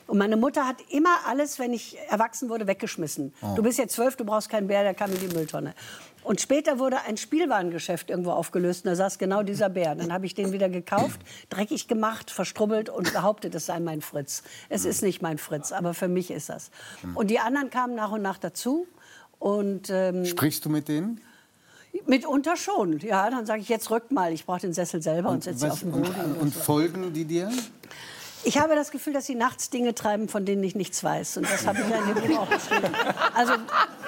Und 0.06 0.18
meine 0.18 0.36
Mutter 0.36 0.68
hat 0.68 0.76
immer 0.90 1.16
alles, 1.26 1.58
wenn 1.58 1.72
ich 1.72 1.96
erwachsen 2.10 2.50
wurde, 2.50 2.66
weggeschmissen. 2.66 3.32
Du 3.56 3.62
bist 3.62 3.78
jetzt 3.78 3.94
zwölf, 3.94 4.16
du 4.16 4.24
brauchst 4.26 4.50
keinen 4.50 4.68
Bär, 4.68 4.82
der 4.82 4.92
kam 4.92 5.10
in 5.10 5.18
die 5.18 5.34
Mülltonne. 5.34 5.74
Und 6.24 6.40
später 6.40 6.78
wurde 6.80 6.96
ein 7.06 7.16
Spielwarengeschäft 7.16 8.10
irgendwo 8.10 8.30
aufgelöst 8.32 8.84
und 8.84 8.90
da 8.90 8.96
saß 8.96 9.18
genau 9.18 9.42
dieser 9.42 9.68
Bär. 9.68 9.94
Dann 9.94 10.12
habe 10.12 10.26
ich 10.26 10.34
den 10.34 10.50
wieder 10.52 10.68
gekauft, 10.68 11.20
dreckig 11.50 11.86
gemacht, 11.86 12.30
verstrubbelt 12.30 12.88
und 12.88 13.12
behauptet, 13.12 13.54
es 13.54 13.66
sei 13.66 13.78
mein 13.78 14.00
Fritz. 14.00 14.42
Es 14.70 14.84
ist 14.84 15.02
nicht 15.02 15.22
mein 15.22 15.38
Fritz, 15.38 15.70
aber 15.70 15.94
für 15.94 16.08
mich 16.08 16.30
ist 16.30 16.48
das. 16.48 16.70
Und 17.14 17.28
die 17.30 17.38
anderen 17.38 17.70
kamen 17.70 17.94
nach 17.94 18.10
und 18.10 18.22
nach 18.22 18.38
dazu. 18.38 18.86
Und 19.38 19.90
ähm, 19.90 20.24
Sprichst 20.24 20.64
du 20.64 20.70
mit 20.70 20.88
denen? 20.88 21.20
mitunter 22.06 22.56
schon. 22.56 22.98
Ja, 22.98 23.30
dann 23.30 23.46
sage 23.46 23.60
ich, 23.60 23.68
jetzt 23.68 23.88
rückt 23.90 24.10
mal, 24.10 24.32
ich 24.32 24.46
brauche 24.46 24.60
den 24.60 24.72
Sessel 24.72 25.00
selber 25.00 25.28
und, 25.30 25.44
setze 25.44 25.58
sie 25.60 25.66
Was- 25.66 25.72
auf 25.74 25.80
den 25.80 25.92
und, 25.92 26.02
Boden. 26.02 26.34
und 26.40 26.52
folgen 26.54 27.12
die 27.12 27.24
dir? 27.24 27.50
Ich 28.44 28.58
habe 28.58 28.74
das 28.74 28.90
Gefühl, 28.90 29.12
dass 29.12 29.26
sie 29.26 29.34
nachts 29.34 29.70
Dinge 29.70 29.94
treiben, 29.94 30.28
von 30.28 30.44
denen 30.44 30.62
ich 30.62 30.74
nichts 30.74 31.02
weiß. 31.02 31.38
Und 31.38 31.50
das 31.50 31.66
habe 31.66 31.80
ich 31.80 31.88
ja 31.88 31.98
in 31.98 32.14
dem 32.14 32.28
Buch 32.28 32.40
auch 32.40 32.46
beschrieben. 32.46 32.94
Also, 33.34 33.54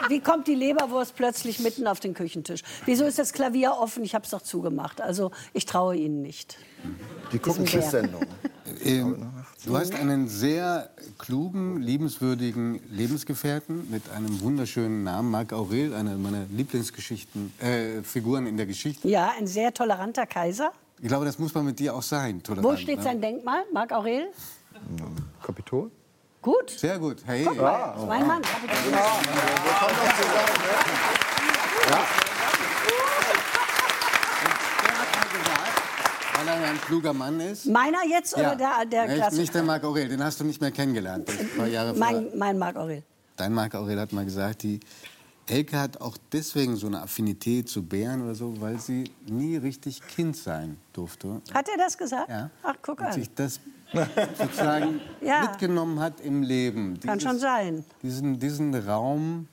wie 0.09 0.21
kommt 0.21 0.47
die 0.47 0.55
Leberwurst 0.55 1.17
plötzlich 1.17 1.59
mitten 1.59 1.87
auf 1.87 2.01
den 2.01 2.15
Küchentisch? 2.15 2.63
Wieso 2.85 3.05
ist 3.05 3.19
das 3.19 3.33
Klavier 3.33 3.73
offen? 3.73 4.05
Ich 4.05 4.15
habe 4.15 4.25
es 4.25 4.31
doch 4.31 4.43
zugemacht. 4.43 5.01
Also, 5.01 5.31
ich 5.53 5.65
traue 5.65 5.97
ihnen 5.97 6.23
nicht. 6.23 6.59
Die 7.33 7.39
gucken 7.39 7.65
Bär. 7.65 7.81
Quiz-Sendung. 7.81 8.27
Ähm, 8.85 9.33
du 9.65 9.77
hast 9.77 9.95
einen 9.95 10.29
sehr 10.29 10.91
klugen, 11.19 11.81
liebenswürdigen 11.81 12.81
Lebensgefährten 12.91 13.91
mit 13.91 14.11
einem 14.11 14.41
wunderschönen 14.41 15.03
Namen, 15.03 15.31
Marc 15.31 15.53
Aurel, 15.53 15.95
eine 15.95 16.17
meiner 16.17 16.45
Lieblingsgeschichten, 16.51 17.53
äh, 17.61 18.03
Figuren 18.03 18.47
in 18.47 18.57
der 18.57 18.67
Geschichte. 18.67 19.09
Ja, 19.09 19.33
ein 19.39 19.47
sehr 19.47 19.73
toleranter 19.73 20.27
Kaiser. 20.27 20.73
Ich 21.01 21.09
glaube, 21.09 21.25
das 21.27 21.39
muss 21.39 21.55
man 21.55 21.67
mit 21.67 21.79
dir 21.79 21.95
auch 21.95 22.03
sein, 22.03 22.43
tolerant. 22.43 22.67
Wo 22.67 22.77
steht 22.77 22.99
ne? 22.99 23.03
sein 23.05 23.21
Denkmal? 23.21 23.65
Marc 23.73 23.93
Aurel? 23.93 24.29
Kapitol? 25.43 25.91
Gut. 26.41 26.71
Sehr 26.71 26.99
gut. 26.99 27.19
Hey. 27.27 27.45
Guck 27.45 27.57
mal, 27.59 27.93
das 27.93 28.03
ist 28.03 28.09
mein 28.09 28.27
Mann. 28.27 28.43
Kapitän. 28.43 28.93
Der 34.83 34.99
hat 34.99 35.09
mir 35.33 35.39
gesagt, 35.39 35.83
weil 36.39 36.49
er 36.49 36.71
ein 36.71 36.81
kluger 36.81 37.13
Mann 37.13 37.41
ist. 37.41 37.67
Meiner 37.67 38.05
jetzt 38.09 38.37
oder 38.37 38.57
der, 38.57 38.85
der 38.87 39.07
Nicht- 39.07 39.17
Klassiker? 39.17 39.41
Nicht 39.41 39.55
der 39.55 39.63
Marc 39.65 39.85
Aurel, 39.85 40.09
den 40.09 40.25
hast 40.25 40.41
du 40.41 40.45
nicht 40.45 40.61
mehr 40.61 40.71
kennengelernt. 40.71 41.29
Mein, 41.97 42.29
mein 42.37 42.59
Marc 42.59 42.77
Aurel. 42.77 43.03
Dein 43.37 43.53
Marc 43.53 43.75
Aurel 43.75 44.01
hat 44.01 44.13
mal 44.13 44.25
gesagt, 44.25 44.63
die 44.63 44.81
Elke 45.49 45.79
hat 45.79 46.01
auch 46.01 46.17
deswegen 46.33 46.75
so 46.77 46.89
eine 46.89 47.03
Affinität 47.03 47.69
zu 47.69 47.83
Bären 47.85 48.23
oder 48.23 48.35
so, 48.35 48.61
weil 48.61 48.81
sie 48.81 49.05
nie 49.29 49.57
richtig 49.57 50.01
Kind 50.09 50.37
sein 50.37 50.77
durfte. 50.93 51.41
Hat 51.55 51.69
er 51.69 51.77
das 51.79 51.97
gesagt? 51.97 52.29
Ja. 52.29 52.51
Ach, 52.65 52.75
guck 52.83 53.01
Und 53.01 53.07
an. 53.07 53.13
sich 53.13 53.33
das 53.35 53.61
sozusagen 54.39 55.01
Ja. 55.21 55.43
mitgenommen 55.43 56.01
hat 56.01 56.21
im 56.21 56.43
Leben. 56.43 56.99
Kann 57.01 57.21
schon 57.21 57.39
sein. 57.39 57.85
Diesen, 58.03 58.39
diesen 58.41 58.75
Raum 58.75 59.47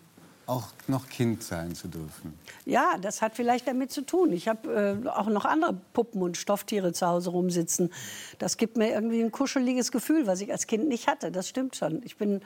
auch 0.47 0.69
noch 0.87 1.07
Kind 1.07 1.41
sein 1.43 1.73
zu 1.75 1.87
dürfen? 1.87 2.33
Ja, 2.65 2.97
das 2.99 3.21
hat 3.21 3.35
vielleicht 3.35 3.67
damit 3.67 3.91
zu 3.91 4.01
tun. 4.01 4.33
Ich 4.33 4.47
habe 4.47 4.99
äh, 5.05 5.07
auch 5.09 5.27
noch 5.27 5.45
andere 5.45 5.75
Puppen 5.93 6.21
und 6.21 6.35
Stofftiere 6.37 6.91
zu 6.91 7.05
Hause 7.07 7.29
rumsitzen. 7.29 7.91
Das 8.39 8.57
gibt 8.57 8.75
mir 8.77 8.89
irgendwie 8.91 9.21
ein 9.23 9.31
kuscheliges 9.31 9.91
Gefühl, 9.91 10.25
was 10.27 10.41
ich 10.41 10.51
als 10.51 10.65
Kind 10.67 10.87
nicht 10.89 11.07
hatte. 11.07 11.31
Das 11.31 11.47
stimmt 11.47 11.75
schon. 11.75 12.01
Ich 12.03 12.17
bin 12.17 12.41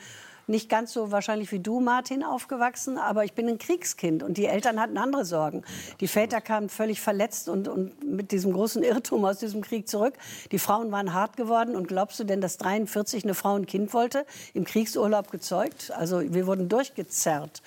nicht 0.48 0.70
ganz 0.70 0.94
so 0.94 1.12
wahrscheinlich 1.12 1.52
wie 1.52 1.60
du, 1.60 1.80
Martin, 1.80 2.24
aufgewachsen, 2.24 2.98
aber 2.98 3.26
ich 3.26 3.34
bin 3.34 3.48
ein 3.48 3.58
Kriegskind 3.58 4.24
und 4.24 4.38
die 4.38 4.46
Eltern 4.46 4.80
hatten 4.80 4.98
andere 4.98 5.26
Sorgen. 5.26 5.64
Die 6.00 6.08
Väter 6.08 6.42
kamen 6.42 6.70
völlig 6.70 7.02
verletzt 7.02 7.50
und, 7.50 7.68
und 7.68 8.04
mit 8.04 8.32
diesem 8.32 8.54
großen 8.54 8.82
Irrtum 8.82 9.26
aus 9.26 9.40
diesem 9.40 9.62
Krieg 9.62 9.88
zurück. 9.88 10.14
Die 10.52 10.60
Frauen 10.60 10.92
waren 10.92 11.14
hart 11.14 11.36
geworden 11.36 11.76
und 11.76 11.88
glaubst 11.88 12.20
du 12.20 12.24
denn, 12.24 12.42
dass 12.42 12.58
43 12.58 13.26
eine 13.26 13.34
Frau 13.34 13.56
ein 13.56 13.66
Kind 13.66 13.94
wollte, 13.94 14.26
im 14.54 14.64
Kriegsurlaub 14.64 15.30
gezeugt? 15.32 15.92
Also 15.92 16.22
wir 16.22 16.48
wurden 16.48 16.70
durchgezerrt. 16.70 17.62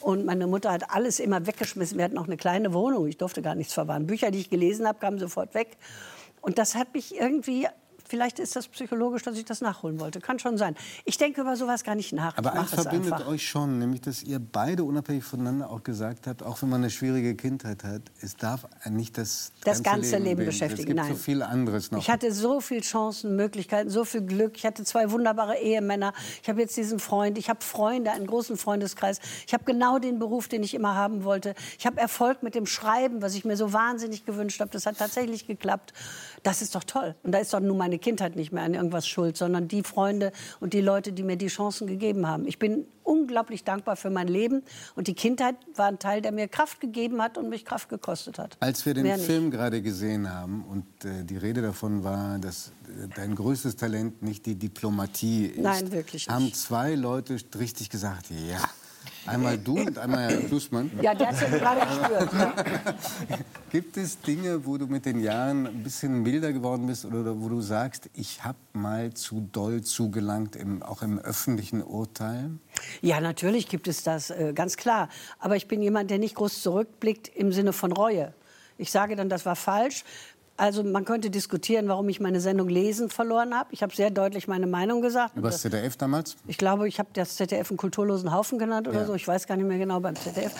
Und 0.00 0.26
meine 0.26 0.46
Mutter 0.46 0.70
hat 0.70 0.90
alles 0.90 1.18
immer 1.18 1.46
weggeschmissen. 1.46 1.96
Wir 1.96 2.04
hatten 2.04 2.18
auch 2.18 2.26
eine 2.26 2.36
kleine 2.36 2.74
Wohnung. 2.74 3.06
Ich 3.06 3.16
durfte 3.16 3.40
gar 3.40 3.54
nichts 3.54 3.72
verwahren. 3.72 4.06
Bücher, 4.06 4.30
die 4.30 4.38
ich 4.38 4.50
gelesen 4.50 4.86
habe, 4.86 4.98
kamen 4.98 5.18
sofort 5.18 5.54
weg. 5.54 5.78
Und 6.42 6.58
das 6.58 6.74
hat 6.74 6.92
mich 6.92 7.18
irgendwie 7.18 7.66
Vielleicht 8.14 8.38
ist 8.38 8.54
das 8.54 8.68
psychologisch, 8.68 9.24
dass 9.24 9.36
ich 9.36 9.44
das 9.44 9.60
nachholen 9.60 9.98
wollte. 9.98 10.20
Kann 10.20 10.38
schon 10.38 10.56
sein. 10.56 10.76
Ich 11.04 11.18
denke 11.18 11.40
über 11.40 11.56
sowas 11.56 11.82
gar 11.82 11.96
nicht 11.96 12.12
nach. 12.12 12.38
Aber 12.38 12.52
eins 12.52 12.70
verbindet 12.70 13.12
einfach. 13.12 13.26
euch 13.26 13.44
schon, 13.44 13.80
nämlich 13.80 14.02
dass 14.02 14.22
ihr 14.22 14.38
beide 14.38 14.84
unabhängig 14.84 15.24
voneinander 15.24 15.68
auch 15.68 15.82
gesagt 15.82 16.28
habt, 16.28 16.44
auch 16.44 16.62
wenn 16.62 16.68
man 16.68 16.82
eine 16.82 16.90
schwierige 16.90 17.34
Kindheit 17.34 17.82
hat, 17.82 18.02
es 18.20 18.36
darf 18.36 18.68
nicht 18.88 19.18
das, 19.18 19.50
das 19.64 19.82
ganze, 19.82 20.12
ganze 20.12 20.16
Leben, 20.18 20.24
Leben 20.24 20.46
beschäftigen. 20.46 20.80
Es 20.82 20.86
gibt 20.86 20.96
Nein. 20.96 21.08
so 21.08 21.16
viel 21.16 21.42
anderes 21.42 21.90
noch. 21.90 21.98
Ich 21.98 22.08
hatte 22.08 22.30
so 22.30 22.60
viele 22.60 22.82
Chancen, 22.82 23.34
Möglichkeiten, 23.34 23.90
so 23.90 24.04
viel 24.04 24.22
Glück. 24.22 24.52
Ich 24.58 24.64
hatte 24.64 24.84
zwei 24.84 25.10
wunderbare 25.10 25.58
Ehemänner. 25.58 26.12
Ich 26.40 26.48
habe 26.48 26.60
jetzt 26.60 26.76
diesen 26.76 27.00
Freund. 27.00 27.36
Ich 27.36 27.48
habe 27.50 27.64
Freunde, 27.64 28.12
einen 28.12 28.28
großen 28.28 28.56
Freundeskreis. 28.56 29.18
Ich 29.44 29.54
habe 29.54 29.64
genau 29.64 29.98
den 29.98 30.20
Beruf, 30.20 30.46
den 30.46 30.62
ich 30.62 30.74
immer 30.74 30.94
haben 30.94 31.24
wollte. 31.24 31.56
Ich 31.80 31.84
habe 31.84 32.00
Erfolg 32.00 32.44
mit 32.44 32.54
dem 32.54 32.66
Schreiben, 32.66 33.22
was 33.22 33.34
ich 33.34 33.44
mir 33.44 33.56
so 33.56 33.72
wahnsinnig 33.72 34.24
gewünscht 34.24 34.60
habe. 34.60 34.70
Das 34.70 34.86
hat 34.86 34.98
tatsächlich 34.98 35.48
geklappt. 35.48 35.92
Das 36.44 36.62
ist 36.62 36.76
doch 36.76 36.84
toll. 36.84 37.16
Und 37.24 37.32
da 37.32 37.38
ist 37.38 37.52
doch 37.52 37.58
nun 37.58 37.76
meine 37.76 37.98
Kindheit 38.04 38.36
nicht 38.36 38.52
mehr 38.52 38.62
an 38.62 38.74
irgendwas 38.74 39.08
schuld, 39.08 39.36
sondern 39.38 39.66
die 39.66 39.82
Freunde 39.82 40.30
und 40.60 40.74
die 40.74 40.82
Leute, 40.82 41.12
die 41.12 41.22
mir 41.22 41.36
die 41.36 41.46
Chancen 41.46 41.86
gegeben 41.86 42.28
haben. 42.28 42.46
Ich 42.46 42.58
bin 42.58 42.84
unglaublich 43.02 43.64
dankbar 43.64 43.96
für 43.96 44.10
mein 44.10 44.28
Leben 44.28 44.62
und 44.94 45.08
die 45.08 45.14
Kindheit 45.14 45.56
war 45.74 45.86
ein 45.86 45.98
Teil, 45.98 46.20
der 46.20 46.32
mir 46.32 46.46
Kraft 46.48 46.80
gegeben 46.82 47.22
hat 47.22 47.38
und 47.38 47.48
mich 47.48 47.64
Kraft 47.64 47.88
gekostet 47.88 48.38
hat. 48.38 48.58
Als 48.60 48.84
wir 48.84 48.92
den 48.92 49.04
Mehr 49.04 49.18
Film 49.18 49.44
nicht. 49.44 49.54
gerade 49.54 49.80
gesehen 49.80 50.30
haben 50.30 50.64
und 50.64 50.84
äh, 51.04 51.24
die 51.24 51.38
Rede 51.38 51.62
davon 51.62 52.04
war, 52.04 52.38
dass 52.38 52.72
äh, 52.88 53.08
dein 53.16 53.34
größtes 53.34 53.76
Talent 53.76 54.22
nicht 54.22 54.44
die 54.44 54.54
Diplomatie 54.54 55.46
ist, 55.46 55.62
Nein, 55.62 55.90
wirklich 55.92 56.26
nicht. 56.26 56.30
haben 56.30 56.52
zwei 56.52 56.94
Leute 56.94 57.38
richtig 57.58 57.88
gesagt, 57.88 58.26
ja 58.30 58.60
Einmal 59.26 59.58
du 59.58 59.78
und 59.78 59.98
einmal 59.98 60.30
Herr 60.30 60.40
Klusmann. 60.42 60.90
Ja, 61.00 61.14
der 61.14 61.28
hat 61.28 61.34
es 61.34 61.40
gerade 61.40 61.80
gespürt. 61.80 62.32
Ja. 62.32 62.54
Gibt 63.70 63.96
es 63.96 64.20
Dinge, 64.20 64.66
wo 64.66 64.76
du 64.76 64.86
mit 64.86 65.06
den 65.06 65.20
Jahren 65.20 65.66
ein 65.66 65.82
bisschen 65.82 66.22
milder 66.22 66.52
geworden 66.52 66.86
bist 66.86 67.04
oder 67.04 67.40
wo 67.40 67.48
du 67.48 67.60
sagst, 67.60 68.10
ich 68.14 68.44
habe 68.44 68.58
mal 68.72 69.14
zu 69.14 69.48
doll 69.52 69.82
zugelangt, 69.82 70.56
im, 70.56 70.82
auch 70.82 71.02
im 71.02 71.18
öffentlichen 71.18 71.82
Urteil? 71.82 72.50
Ja, 73.00 73.20
natürlich 73.20 73.68
gibt 73.68 73.88
es 73.88 74.02
das, 74.02 74.30
äh, 74.30 74.52
ganz 74.54 74.76
klar. 74.76 75.08
Aber 75.38 75.56
ich 75.56 75.68
bin 75.68 75.82
jemand, 75.82 76.10
der 76.10 76.18
nicht 76.18 76.34
groß 76.34 76.62
zurückblickt 76.62 77.28
im 77.28 77.52
Sinne 77.52 77.72
von 77.72 77.92
Reue. 77.92 78.34
Ich 78.76 78.90
sage 78.90 79.16
dann, 79.16 79.28
das 79.28 79.46
war 79.46 79.56
falsch. 79.56 80.04
Also 80.56 80.84
man 80.84 81.04
könnte 81.04 81.30
diskutieren, 81.30 81.88
warum 81.88 82.08
ich 82.08 82.20
meine 82.20 82.40
Sendung 82.40 82.68
Lesen 82.68 83.10
verloren 83.10 83.54
habe. 83.54 83.68
Ich 83.72 83.82
habe 83.82 83.94
sehr 83.94 84.10
deutlich 84.10 84.46
meine 84.46 84.68
Meinung 84.68 85.02
gesagt. 85.02 85.36
Über 85.36 85.50
das 85.50 85.62
ZDF 85.62 85.96
damals? 85.96 86.36
Ich 86.46 86.58
glaube, 86.58 86.86
ich 86.86 87.00
habe 87.00 87.08
das 87.12 87.34
ZDF 87.34 87.70
einen 87.70 87.76
kulturlosen 87.76 88.32
Haufen 88.32 88.60
genannt 88.60 88.86
oder 88.86 89.00
ja. 89.00 89.06
so. 89.06 89.14
Ich 89.14 89.26
weiß 89.26 89.48
gar 89.48 89.56
nicht 89.56 89.66
mehr 89.66 89.78
genau 89.78 89.98
beim 89.98 90.14
ZDF. 90.14 90.52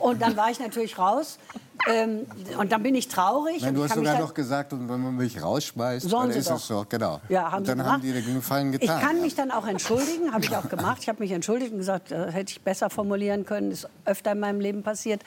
Und 0.00 0.22
dann 0.22 0.34
war 0.38 0.50
ich 0.50 0.60
natürlich 0.60 0.98
raus. 0.98 1.38
Ähm, 1.86 2.26
und 2.58 2.72
dann 2.72 2.82
bin 2.82 2.94
ich 2.94 3.08
traurig. 3.08 3.60
Nein, 3.60 3.74
du 3.74 3.84
hast 3.84 3.94
sogar 3.94 4.18
noch 4.18 4.32
gesagt, 4.32 4.72
und 4.72 4.88
wenn 4.88 5.00
man 5.00 5.16
mich 5.16 5.42
rausschmeißt, 5.42 6.10
dann 6.10 6.30
ist 6.30 6.48
doch. 6.48 6.56
es 6.56 6.66
so. 6.66 6.86
Genau. 6.88 7.20
Ja, 7.28 7.50
haben 7.50 7.58
und 7.58 7.68
dann 7.68 7.84
haben 7.84 8.00
die 8.00 8.12
den 8.12 8.34
Gefallen 8.34 8.72
getan. 8.72 8.96
Ich 8.96 9.04
kann 9.04 9.20
mich 9.20 9.34
dann 9.34 9.50
auch 9.50 9.66
entschuldigen, 9.66 10.32
habe 10.32 10.44
ich 10.44 10.56
auch 10.56 10.68
gemacht. 10.70 10.98
Ich 11.02 11.08
habe 11.08 11.22
mich 11.22 11.32
entschuldigt 11.32 11.72
und 11.72 11.78
gesagt, 11.78 12.10
das 12.12 12.32
hätte 12.32 12.52
ich 12.52 12.62
besser 12.62 12.88
formulieren 12.88 13.44
können. 13.44 13.70
Ist 13.72 13.88
öfter 14.06 14.32
in 14.32 14.40
meinem 14.40 14.60
Leben 14.60 14.82
passiert. 14.82 15.20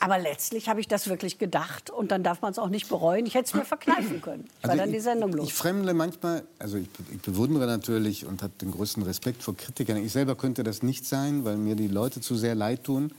Aber 0.00 0.18
letztlich 0.18 0.68
habe 0.68 0.80
ich 0.80 0.88
das 0.88 1.08
wirklich 1.08 1.38
gedacht 1.38 1.90
und 1.90 2.10
dann 2.10 2.22
darf 2.22 2.42
man 2.42 2.52
es 2.52 2.58
auch 2.58 2.68
nicht 2.68 2.88
bereuen. 2.88 3.26
Ich 3.26 3.34
hätte 3.34 3.46
es 3.46 3.54
mir 3.54 3.64
verkneifen 3.64 4.20
können. 4.20 4.44
Ich 4.46 4.64
also 4.64 4.68
war 4.68 4.84
dann 4.84 4.92
die 4.92 5.00
Sendung 5.00 5.32
los. 5.32 5.46
Ich 5.46 5.54
fremdle 5.54 5.94
manchmal, 5.94 6.44
also 6.58 6.76
ich, 6.76 6.88
ich 7.10 7.20
bewundere 7.22 7.66
natürlich 7.66 8.26
und 8.26 8.42
habe 8.42 8.52
den 8.60 8.72
größten 8.72 9.02
Respekt 9.02 9.42
vor 9.42 9.56
Kritikern. 9.56 9.96
Ich 9.96 10.12
selber 10.12 10.34
könnte 10.36 10.62
das 10.62 10.82
nicht 10.82 11.06
sein, 11.06 11.44
weil 11.44 11.56
mir 11.56 11.76
die 11.76 11.88
Leute 11.88 12.20
zu 12.20 12.36
sehr 12.36 12.54
leid 12.54 12.84
tun. 12.84 13.12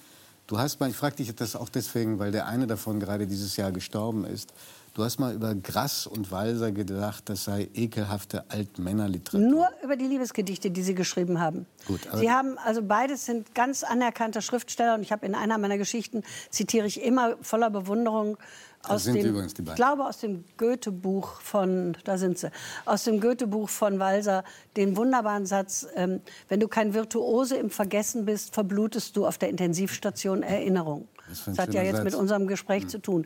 Du 0.48 0.58
hast 0.58 0.80
mal, 0.80 0.90
ich 0.90 0.96
frage 0.96 1.18
dich 1.18 1.36
das 1.36 1.56
auch 1.56 1.68
deswegen, 1.68 2.20
weil 2.20 2.32
der 2.32 2.48
eine 2.48 2.68
davon 2.68 3.00
gerade 3.00 3.28
dieses 3.28 3.58
Jahr 3.58 3.72
gestorben 3.72 4.24
ist. 4.24 4.54
Du 4.98 5.04
hast 5.04 5.20
mal 5.20 5.36
über 5.36 5.54
Grass 5.54 6.08
und 6.08 6.32
Walser 6.32 6.72
gedacht, 6.72 7.30
das 7.30 7.44
sei 7.44 7.70
ekelhafte 7.75 8.50
Altmännerliteratur. 8.50 9.48
Nur 9.48 9.70
über 9.84 9.96
die 9.96 10.06
Liebesgedichte, 10.06 10.72
die 10.72 10.82
sie 10.82 10.96
geschrieben 10.96 11.39
haben. 11.39 11.68
Gut, 11.86 12.00
sie 12.16 12.32
haben, 12.32 12.58
also 12.58 12.82
beides 12.82 13.27
sind 13.27 13.54
ganz 13.54 13.84
anerkannte 13.84 14.42
Schriftsteller 14.42 14.96
und 14.96 15.04
ich 15.04 15.12
habe 15.12 15.24
in 15.27 15.36
einer 15.36 15.60
meiner 15.60 15.77
Geschichten 15.77 16.24
zitiere 16.50 16.88
ich 16.88 17.04
immer 17.04 17.38
voller 17.44 17.70
Bewunderung 17.70 18.39
aus 18.82 19.04
dem, 19.04 19.18
ich 19.18 19.75
glaube 19.75 20.04
aus 20.04 20.18
dem 20.18 20.46
Goethe-Buch 20.58 21.42
von, 21.42 21.96
da 22.04 22.18
sind 22.18 22.39
sie, 22.39 22.50
aus 22.86 23.04
dem 23.04 23.22
Goethe-Buch 23.22 23.70
von 23.70 24.00
Walser 24.00 24.44
den 24.77 24.98
wunderbaren 24.98 25.46
Satz: 25.46 25.86
ähm, 25.96 26.22
Wenn 26.50 26.60
du 26.60 26.68
kein 26.68 26.96
Virtuose 26.96 27.58
im 27.58 27.70
Vergessen 27.70 28.25
bist, 28.25 28.56
verblutest 28.56 29.16
du 29.16 29.27
auf 29.27 29.38
der 29.38 29.50
Intensivstation 29.50 30.42
Erinnerung. 30.42 31.08
Das, 31.30 31.46
das 31.46 31.58
hat 31.58 31.74
ja 31.74 31.82
jetzt 31.82 31.98
Satz. 31.98 32.06
mit 32.06 32.16
unserem 32.16 32.48
Gespräch 32.48 32.84
hm. 32.84 32.90
zu 32.90 33.00
tun. 33.00 33.26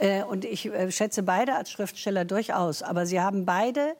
Äh, 0.00 0.22
und 0.24 0.44
ich 0.44 0.66
äh, 0.66 0.90
schätze 0.90 1.22
beide 1.22 1.54
als 1.54 1.70
Schriftsteller 1.70 2.24
durchaus. 2.24 2.82
Aber 2.82 3.06
sie 3.06 3.20
haben 3.20 3.44
beide, 3.44 3.94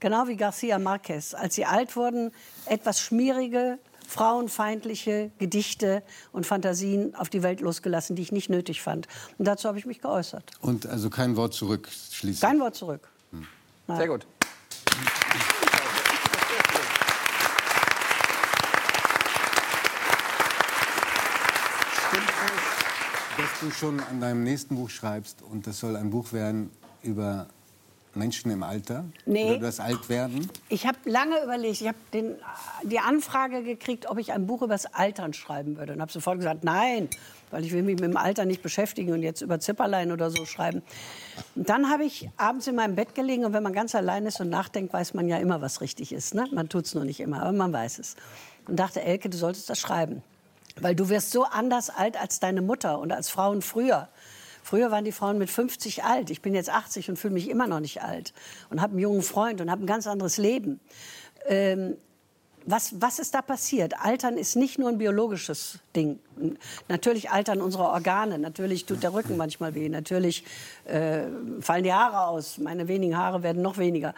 genau 0.00 0.28
wie 0.28 0.36
Garcia 0.36 0.78
Marquez, 0.78 1.34
als 1.34 1.54
sie 1.54 1.64
alt 1.64 1.96
wurden, 1.96 2.32
etwas 2.66 3.00
schmierige, 3.00 3.78
frauenfeindliche 4.06 5.30
Gedichte 5.38 6.02
und 6.32 6.46
Fantasien 6.46 7.14
auf 7.14 7.30
die 7.30 7.42
Welt 7.42 7.60
losgelassen, 7.60 8.14
die 8.14 8.22
ich 8.22 8.32
nicht 8.32 8.50
nötig 8.50 8.82
fand. 8.82 9.08
Und 9.38 9.46
dazu 9.46 9.68
habe 9.68 9.78
ich 9.78 9.86
mich 9.86 10.00
geäußert. 10.00 10.44
Und 10.60 10.86
also 10.86 11.08
kein 11.08 11.36
Wort 11.36 11.54
zurück 11.54 11.88
schließen? 12.10 12.46
Kein 12.46 12.60
Wort 12.60 12.74
zurück. 12.74 13.08
Hm. 13.30 13.46
Sehr 13.96 14.08
gut. 14.08 14.26
Du 23.62 23.70
schon 23.70 24.00
an 24.00 24.20
deinem 24.20 24.42
nächsten 24.42 24.76
Buch 24.76 24.90
schreibst 24.90 25.42
und 25.42 25.66
das 25.66 25.78
soll 25.78 25.96
ein 25.96 26.10
Buch 26.10 26.32
werden 26.32 26.70
über 27.02 27.46
Menschen 28.14 28.50
im 28.50 28.62
Alter? 28.62 29.04
Nee. 29.24 29.44
Oder 29.44 29.56
über 29.56 29.66
das 29.66 29.80
Altwerden? 29.80 30.50
Ich 30.68 30.86
habe 30.86 30.98
lange 31.04 31.42
überlegt. 31.42 31.80
Ich 31.80 31.88
habe 31.88 31.96
die 32.82 32.98
Anfrage 32.98 33.62
gekriegt, 33.62 34.10
ob 34.10 34.18
ich 34.18 34.32
ein 34.32 34.46
Buch 34.46 34.62
über 34.62 34.74
das 34.74 34.86
Altern 34.86 35.32
schreiben 35.32 35.76
würde. 35.76 35.94
Und 35.94 36.00
habe 36.00 36.12
sofort 36.12 36.38
gesagt, 36.38 36.64
nein, 36.64 37.08
weil 37.50 37.64
ich 37.64 37.72
will 37.72 37.82
mich 37.82 37.94
mit 37.94 38.04
dem 38.04 38.16
Alter 38.16 38.44
nicht 38.44 38.62
beschäftigen 38.62 39.12
und 39.12 39.22
jetzt 39.22 39.40
über 39.40 39.60
Zipperlein 39.60 40.10
oder 40.12 40.30
so 40.30 40.44
schreiben. 40.44 40.82
Und 41.54 41.68
dann 41.68 41.88
habe 41.88 42.04
ich 42.04 42.28
abends 42.36 42.66
in 42.66 42.74
meinem 42.74 42.96
Bett 42.96 43.14
gelegen 43.14 43.44
und 43.44 43.52
wenn 43.52 43.62
man 43.62 43.72
ganz 43.72 43.94
allein 43.94 44.26
ist 44.26 44.40
und 44.40 44.50
nachdenkt, 44.50 44.92
weiß 44.92 45.14
man 45.14 45.28
ja 45.28 45.38
immer, 45.38 45.60
was 45.60 45.80
richtig 45.80 46.12
ist. 46.12 46.34
Ne? 46.34 46.46
Man 46.52 46.68
tut 46.68 46.86
es 46.86 46.94
nur 46.94 47.04
nicht 47.04 47.20
immer, 47.20 47.42
aber 47.42 47.52
man 47.52 47.72
weiß 47.72 47.98
es. 47.98 48.16
Und 48.66 48.76
dachte, 48.76 49.02
Elke, 49.02 49.30
du 49.30 49.36
solltest 49.36 49.70
das 49.70 49.78
schreiben. 49.78 50.22
Weil 50.80 50.94
du 50.94 51.08
wirst 51.08 51.30
so 51.30 51.44
anders 51.44 51.90
alt 51.90 52.20
als 52.20 52.40
deine 52.40 52.62
Mutter 52.62 52.98
und 52.98 53.12
als 53.12 53.28
Frauen 53.28 53.62
früher. 53.62 54.08
Früher 54.62 54.90
waren 54.90 55.04
die 55.04 55.12
Frauen 55.12 55.38
mit 55.38 55.50
50 55.50 56.04
alt. 56.04 56.30
Ich 56.30 56.40
bin 56.40 56.54
jetzt 56.54 56.70
80 56.70 57.10
und 57.10 57.16
fühle 57.16 57.34
mich 57.34 57.48
immer 57.48 57.66
noch 57.66 57.80
nicht 57.80 58.02
alt. 58.02 58.32
Und 58.70 58.80
habe 58.80 58.92
einen 58.92 59.00
jungen 59.00 59.22
Freund 59.22 59.60
und 59.60 59.70
habe 59.70 59.82
ein 59.82 59.86
ganz 59.86 60.06
anderes 60.06 60.38
Leben. 60.38 60.80
Ähm, 61.46 61.96
was, 62.64 63.00
was 63.00 63.18
ist 63.18 63.34
da 63.34 63.42
passiert? 63.42 63.94
Altern 64.00 64.36
ist 64.36 64.56
nicht 64.56 64.78
nur 64.78 64.88
ein 64.88 64.98
biologisches 64.98 65.80
Ding. 65.96 66.20
Natürlich 66.88 67.30
altern 67.30 67.60
unsere 67.60 67.84
Organe, 67.84 68.38
natürlich 68.38 68.86
tut 68.86 69.02
der 69.02 69.12
Rücken 69.14 69.36
manchmal 69.36 69.74
weh, 69.74 69.88
natürlich 69.88 70.44
äh, 70.84 71.22
fallen 71.60 71.84
die 71.84 71.92
Haare 71.92 72.28
aus, 72.28 72.58
meine 72.58 72.88
wenigen 72.88 73.16
Haare 73.16 73.42
werden 73.42 73.62
noch 73.62 73.78
weniger. 73.78 74.14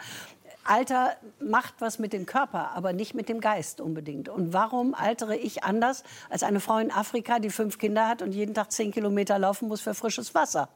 Alter 0.65 1.15
macht 1.39 1.75
was 1.79 1.99
mit 1.99 2.11
dem 2.11 2.25
Körper, 2.25 2.71
aber 2.71 2.91
nicht 2.91 3.13
mit 3.13 3.29
dem 3.29 3.39
Geist 3.39 3.79
unbedingt. 3.79 4.29
Und 4.29 4.51
warum 4.51 4.95
altere 4.95 5.37
ich 5.37 5.63
anders 5.63 6.03
als 6.29 6.41
eine 6.41 6.59
Frau 6.59 6.79
in 6.79 6.91
Afrika, 6.91 7.39
die 7.39 7.51
fünf 7.51 7.77
Kinder 7.77 8.07
hat 8.07 8.23
und 8.23 8.33
jeden 8.33 8.55
Tag 8.55 8.71
zehn 8.71 8.91
Kilometer 8.91 9.37
laufen 9.37 9.67
muss 9.67 9.81
für 9.81 9.93
frisches 9.93 10.33
Wasser? 10.33 10.69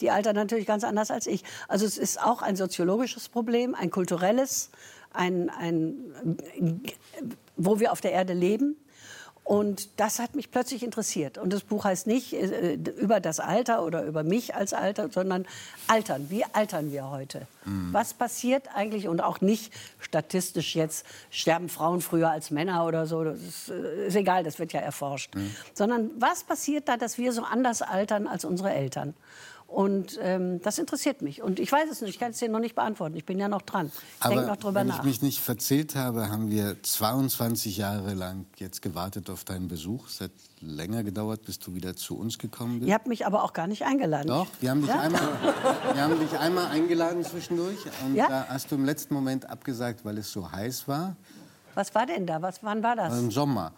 Die 0.00 0.10
altert 0.10 0.34
natürlich 0.34 0.66
ganz 0.66 0.82
anders 0.82 1.10
als 1.10 1.26
ich. 1.26 1.44
Also 1.68 1.84
es 1.84 1.98
ist 1.98 2.20
auch 2.22 2.40
ein 2.40 2.56
soziologisches 2.56 3.28
Problem, 3.28 3.74
ein 3.74 3.90
kulturelles, 3.90 4.70
ein, 5.12 5.50
ein, 5.50 6.82
wo 7.56 7.78
wir 7.78 7.92
auf 7.92 8.00
der 8.00 8.12
Erde 8.12 8.32
leben. 8.32 8.76
Und 9.44 10.00
das 10.00 10.20
hat 10.20 10.34
mich 10.34 10.50
plötzlich 10.50 10.82
interessiert. 10.82 11.36
Und 11.36 11.52
das 11.52 11.62
Buch 11.62 11.84
heißt 11.84 12.06
nicht 12.06 12.32
äh, 12.32 12.78
über 12.96 13.20
das 13.20 13.40
Alter 13.40 13.84
oder 13.84 14.02
über 14.04 14.22
mich 14.22 14.54
als 14.54 14.72
Alter, 14.72 15.10
sondern 15.10 15.44
Altern. 15.86 16.30
Wie 16.30 16.44
altern 16.54 16.90
wir 16.90 17.10
heute? 17.10 17.46
Mhm. 17.66 17.92
Was 17.92 18.14
passiert 18.14 18.74
eigentlich 18.74 19.06
und 19.06 19.20
auch 19.20 19.42
nicht 19.42 19.70
statistisch 20.00 20.74
jetzt, 20.74 21.04
sterben 21.30 21.68
Frauen 21.68 22.00
früher 22.00 22.30
als 22.30 22.50
Männer 22.50 22.86
oder 22.86 23.06
so, 23.06 23.22
das 23.22 23.42
ist, 23.42 23.68
äh, 23.68 24.06
ist 24.06 24.16
egal, 24.16 24.44
das 24.44 24.58
wird 24.58 24.72
ja 24.72 24.80
erforscht. 24.80 25.34
Mhm. 25.34 25.54
Sondern 25.74 26.10
was 26.18 26.42
passiert 26.42 26.88
da, 26.88 26.96
dass 26.96 27.18
wir 27.18 27.32
so 27.32 27.42
anders 27.42 27.82
altern 27.82 28.26
als 28.26 28.46
unsere 28.46 28.72
Eltern? 28.72 29.14
Und 29.74 30.20
ähm, 30.22 30.62
das 30.62 30.78
interessiert 30.78 31.20
mich. 31.20 31.42
Und 31.42 31.58
ich 31.58 31.72
weiß 31.72 31.90
es 31.90 32.00
nicht, 32.00 32.10
ich 32.10 32.20
kann 32.20 32.30
es 32.30 32.38
dir 32.38 32.48
noch 32.48 32.60
nicht 32.60 32.76
beantworten. 32.76 33.16
Ich 33.16 33.26
bin 33.26 33.40
ja 33.40 33.48
noch 33.48 33.62
dran. 33.62 33.90
Ich 34.22 34.28
denke 34.28 34.46
noch 34.46 34.56
drüber 34.56 34.80
wenn 34.80 34.86
nach. 34.86 35.02
Wenn 35.02 35.10
ich 35.10 35.20
mich 35.20 35.22
nicht 35.22 35.40
verzählt 35.40 35.96
habe, 35.96 36.28
haben 36.28 36.48
wir 36.48 36.80
22 36.80 37.76
Jahre 37.76 38.14
lang 38.14 38.46
jetzt 38.58 38.82
gewartet 38.82 39.28
auf 39.30 39.42
deinen 39.42 39.66
Besuch. 39.66 40.06
Es 40.06 40.20
hat 40.20 40.30
länger 40.60 41.02
gedauert, 41.02 41.42
bis 41.42 41.58
du 41.58 41.74
wieder 41.74 41.96
zu 41.96 42.16
uns 42.16 42.38
gekommen 42.38 42.78
bist. 42.78 42.88
Ihr 42.88 42.94
habt 42.94 43.08
mich 43.08 43.26
aber 43.26 43.42
auch 43.42 43.52
gar 43.52 43.66
nicht 43.66 43.84
eingeladen. 43.84 44.28
Doch, 44.28 44.46
wir 44.60 44.70
haben 44.70 44.80
dich, 44.80 44.90
ja? 44.90 45.00
einmal, 45.00 45.28
wir 45.92 46.02
haben 46.02 46.20
dich 46.20 46.38
einmal 46.38 46.66
eingeladen 46.66 47.24
zwischendurch. 47.24 47.78
Und 48.06 48.14
ja? 48.14 48.28
da 48.28 48.46
hast 48.48 48.70
du 48.70 48.76
im 48.76 48.84
letzten 48.84 49.12
Moment 49.12 49.50
abgesagt, 49.50 50.04
weil 50.04 50.18
es 50.18 50.30
so 50.30 50.52
heiß 50.52 50.86
war. 50.86 51.16
Was 51.74 51.92
war 51.96 52.06
denn 52.06 52.28
da? 52.28 52.40
Was, 52.40 52.62
wann 52.62 52.80
war 52.84 52.94
das? 52.94 53.18
Im 53.18 53.32
Sommer. 53.32 53.72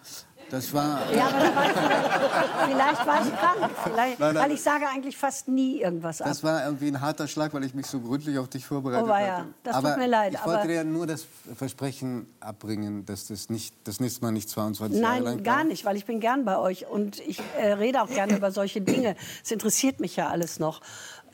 Das 0.50 0.72
war. 0.72 1.00
Ja, 1.12 1.26
aber 1.26 1.56
war 1.56 1.66
ich, 1.66 2.68
vielleicht 2.68 3.06
war 3.06 3.26
ich 3.26 3.36
krank. 3.36 3.70
Vielleicht, 3.82 4.20
nein, 4.20 4.34
nein. 4.34 4.44
Weil 4.44 4.52
ich 4.52 4.62
sage 4.62 4.86
eigentlich 4.88 5.16
fast 5.16 5.48
nie 5.48 5.80
irgendwas 5.80 6.20
ab. 6.20 6.28
Das 6.28 6.44
war 6.44 6.64
irgendwie 6.64 6.88
ein 6.88 7.00
harter 7.00 7.26
Schlag, 7.26 7.52
weil 7.52 7.64
ich 7.64 7.74
mich 7.74 7.86
so 7.86 7.98
gründlich 7.98 8.38
auf 8.38 8.48
dich 8.48 8.64
vorbereitet 8.64 9.08
oh, 9.08 9.10
ja. 9.10 9.38
hatte. 9.38 9.46
Das 9.64 9.76
aber 9.76 9.90
tut 9.90 9.98
mir 9.98 10.06
leid. 10.06 10.34
Ich 10.34 10.46
wollte 10.46 10.68
dir 10.68 10.84
nur 10.84 11.06
das 11.06 11.26
Versprechen 11.56 12.26
abbringen, 12.40 13.04
dass 13.06 13.26
das 13.26 13.50
nicht 13.50 13.74
das 13.84 13.98
nächste 13.98 14.22
Mal 14.22 14.30
nicht 14.30 14.48
22 14.48 15.00
nein, 15.00 15.02
Jahre 15.02 15.24
lang 15.24 15.34
Nein, 15.36 15.44
gar 15.44 15.64
nicht, 15.64 15.84
weil 15.84 15.96
ich 15.96 16.06
bin 16.06 16.20
gern 16.20 16.44
bei 16.44 16.58
euch 16.58 16.86
und 16.86 17.18
ich 17.20 17.42
äh, 17.58 17.72
rede 17.72 18.02
auch 18.02 18.10
gerne 18.10 18.36
über 18.36 18.52
solche 18.52 18.80
Dinge. 18.80 19.16
Es 19.44 19.50
interessiert 19.50 19.98
mich 19.98 20.16
ja 20.16 20.28
alles 20.28 20.60
noch. 20.60 20.80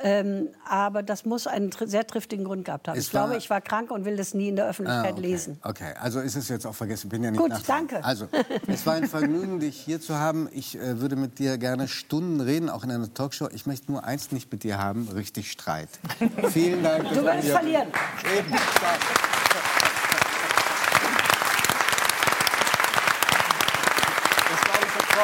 Ähm, 0.02 0.48
aber 0.68 1.02
das 1.02 1.24
muss 1.24 1.46
einen 1.46 1.70
tr 1.70 1.86
sehr 1.86 2.06
triftigen 2.06 2.44
Grund 2.44 2.64
gehabt 2.64 2.88
haben. 2.88 2.98
Es 2.98 3.06
ich 3.06 3.10
glaube, 3.10 3.36
ich 3.36 3.48
war 3.50 3.60
krank 3.60 3.90
und 3.90 4.04
will 4.04 4.16
das 4.16 4.34
nie 4.34 4.48
in 4.48 4.56
der 4.56 4.68
Öffentlichkeit 4.68 5.12
ah, 5.12 5.12
okay. 5.12 5.20
lesen. 5.20 5.58
Okay, 5.62 5.94
also 6.00 6.20
ist 6.20 6.36
es 6.36 6.48
jetzt 6.48 6.66
auch 6.66 6.74
vergessen. 6.74 7.08
Bin 7.08 7.22
ja 7.22 7.30
nicht 7.30 7.40
Gut, 7.40 7.52
danke. 7.66 8.04
Also, 8.04 8.28
es 8.66 8.84
war 8.86 8.94
ein 8.94 9.06
Vergnügen, 9.06 9.60
dich 9.60 9.76
hier 9.76 10.00
zu 10.00 10.18
haben. 10.18 10.48
Ich 10.52 10.78
äh, 10.78 11.00
würde 11.00 11.16
mit 11.16 11.38
dir 11.38 11.58
gerne 11.58 11.88
Stunden 11.88 12.40
reden, 12.40 12.68
auch 12.68 12.84
in 12.84 12.90
einer 12.90 13.12
Talkshow. 13.12 13.48
Ich 13.52 13.66
möchte 13.66 13.92
nur 13.92 14.04
eins 14.04 14.32
nicht 14.32 14.50
mit 14.50 14.64
dir 14.64 14.78
haben, 14.78 15.08
richtig 15.14 15.50
Streit. 15.50 15.88
Vielen 16.50 16.82
Dank. 16.82 17.08
Du 17.10 17.22
wirst 17.22 17.48
verlieren. 17.48 17.88
Eben. 18.36 18.52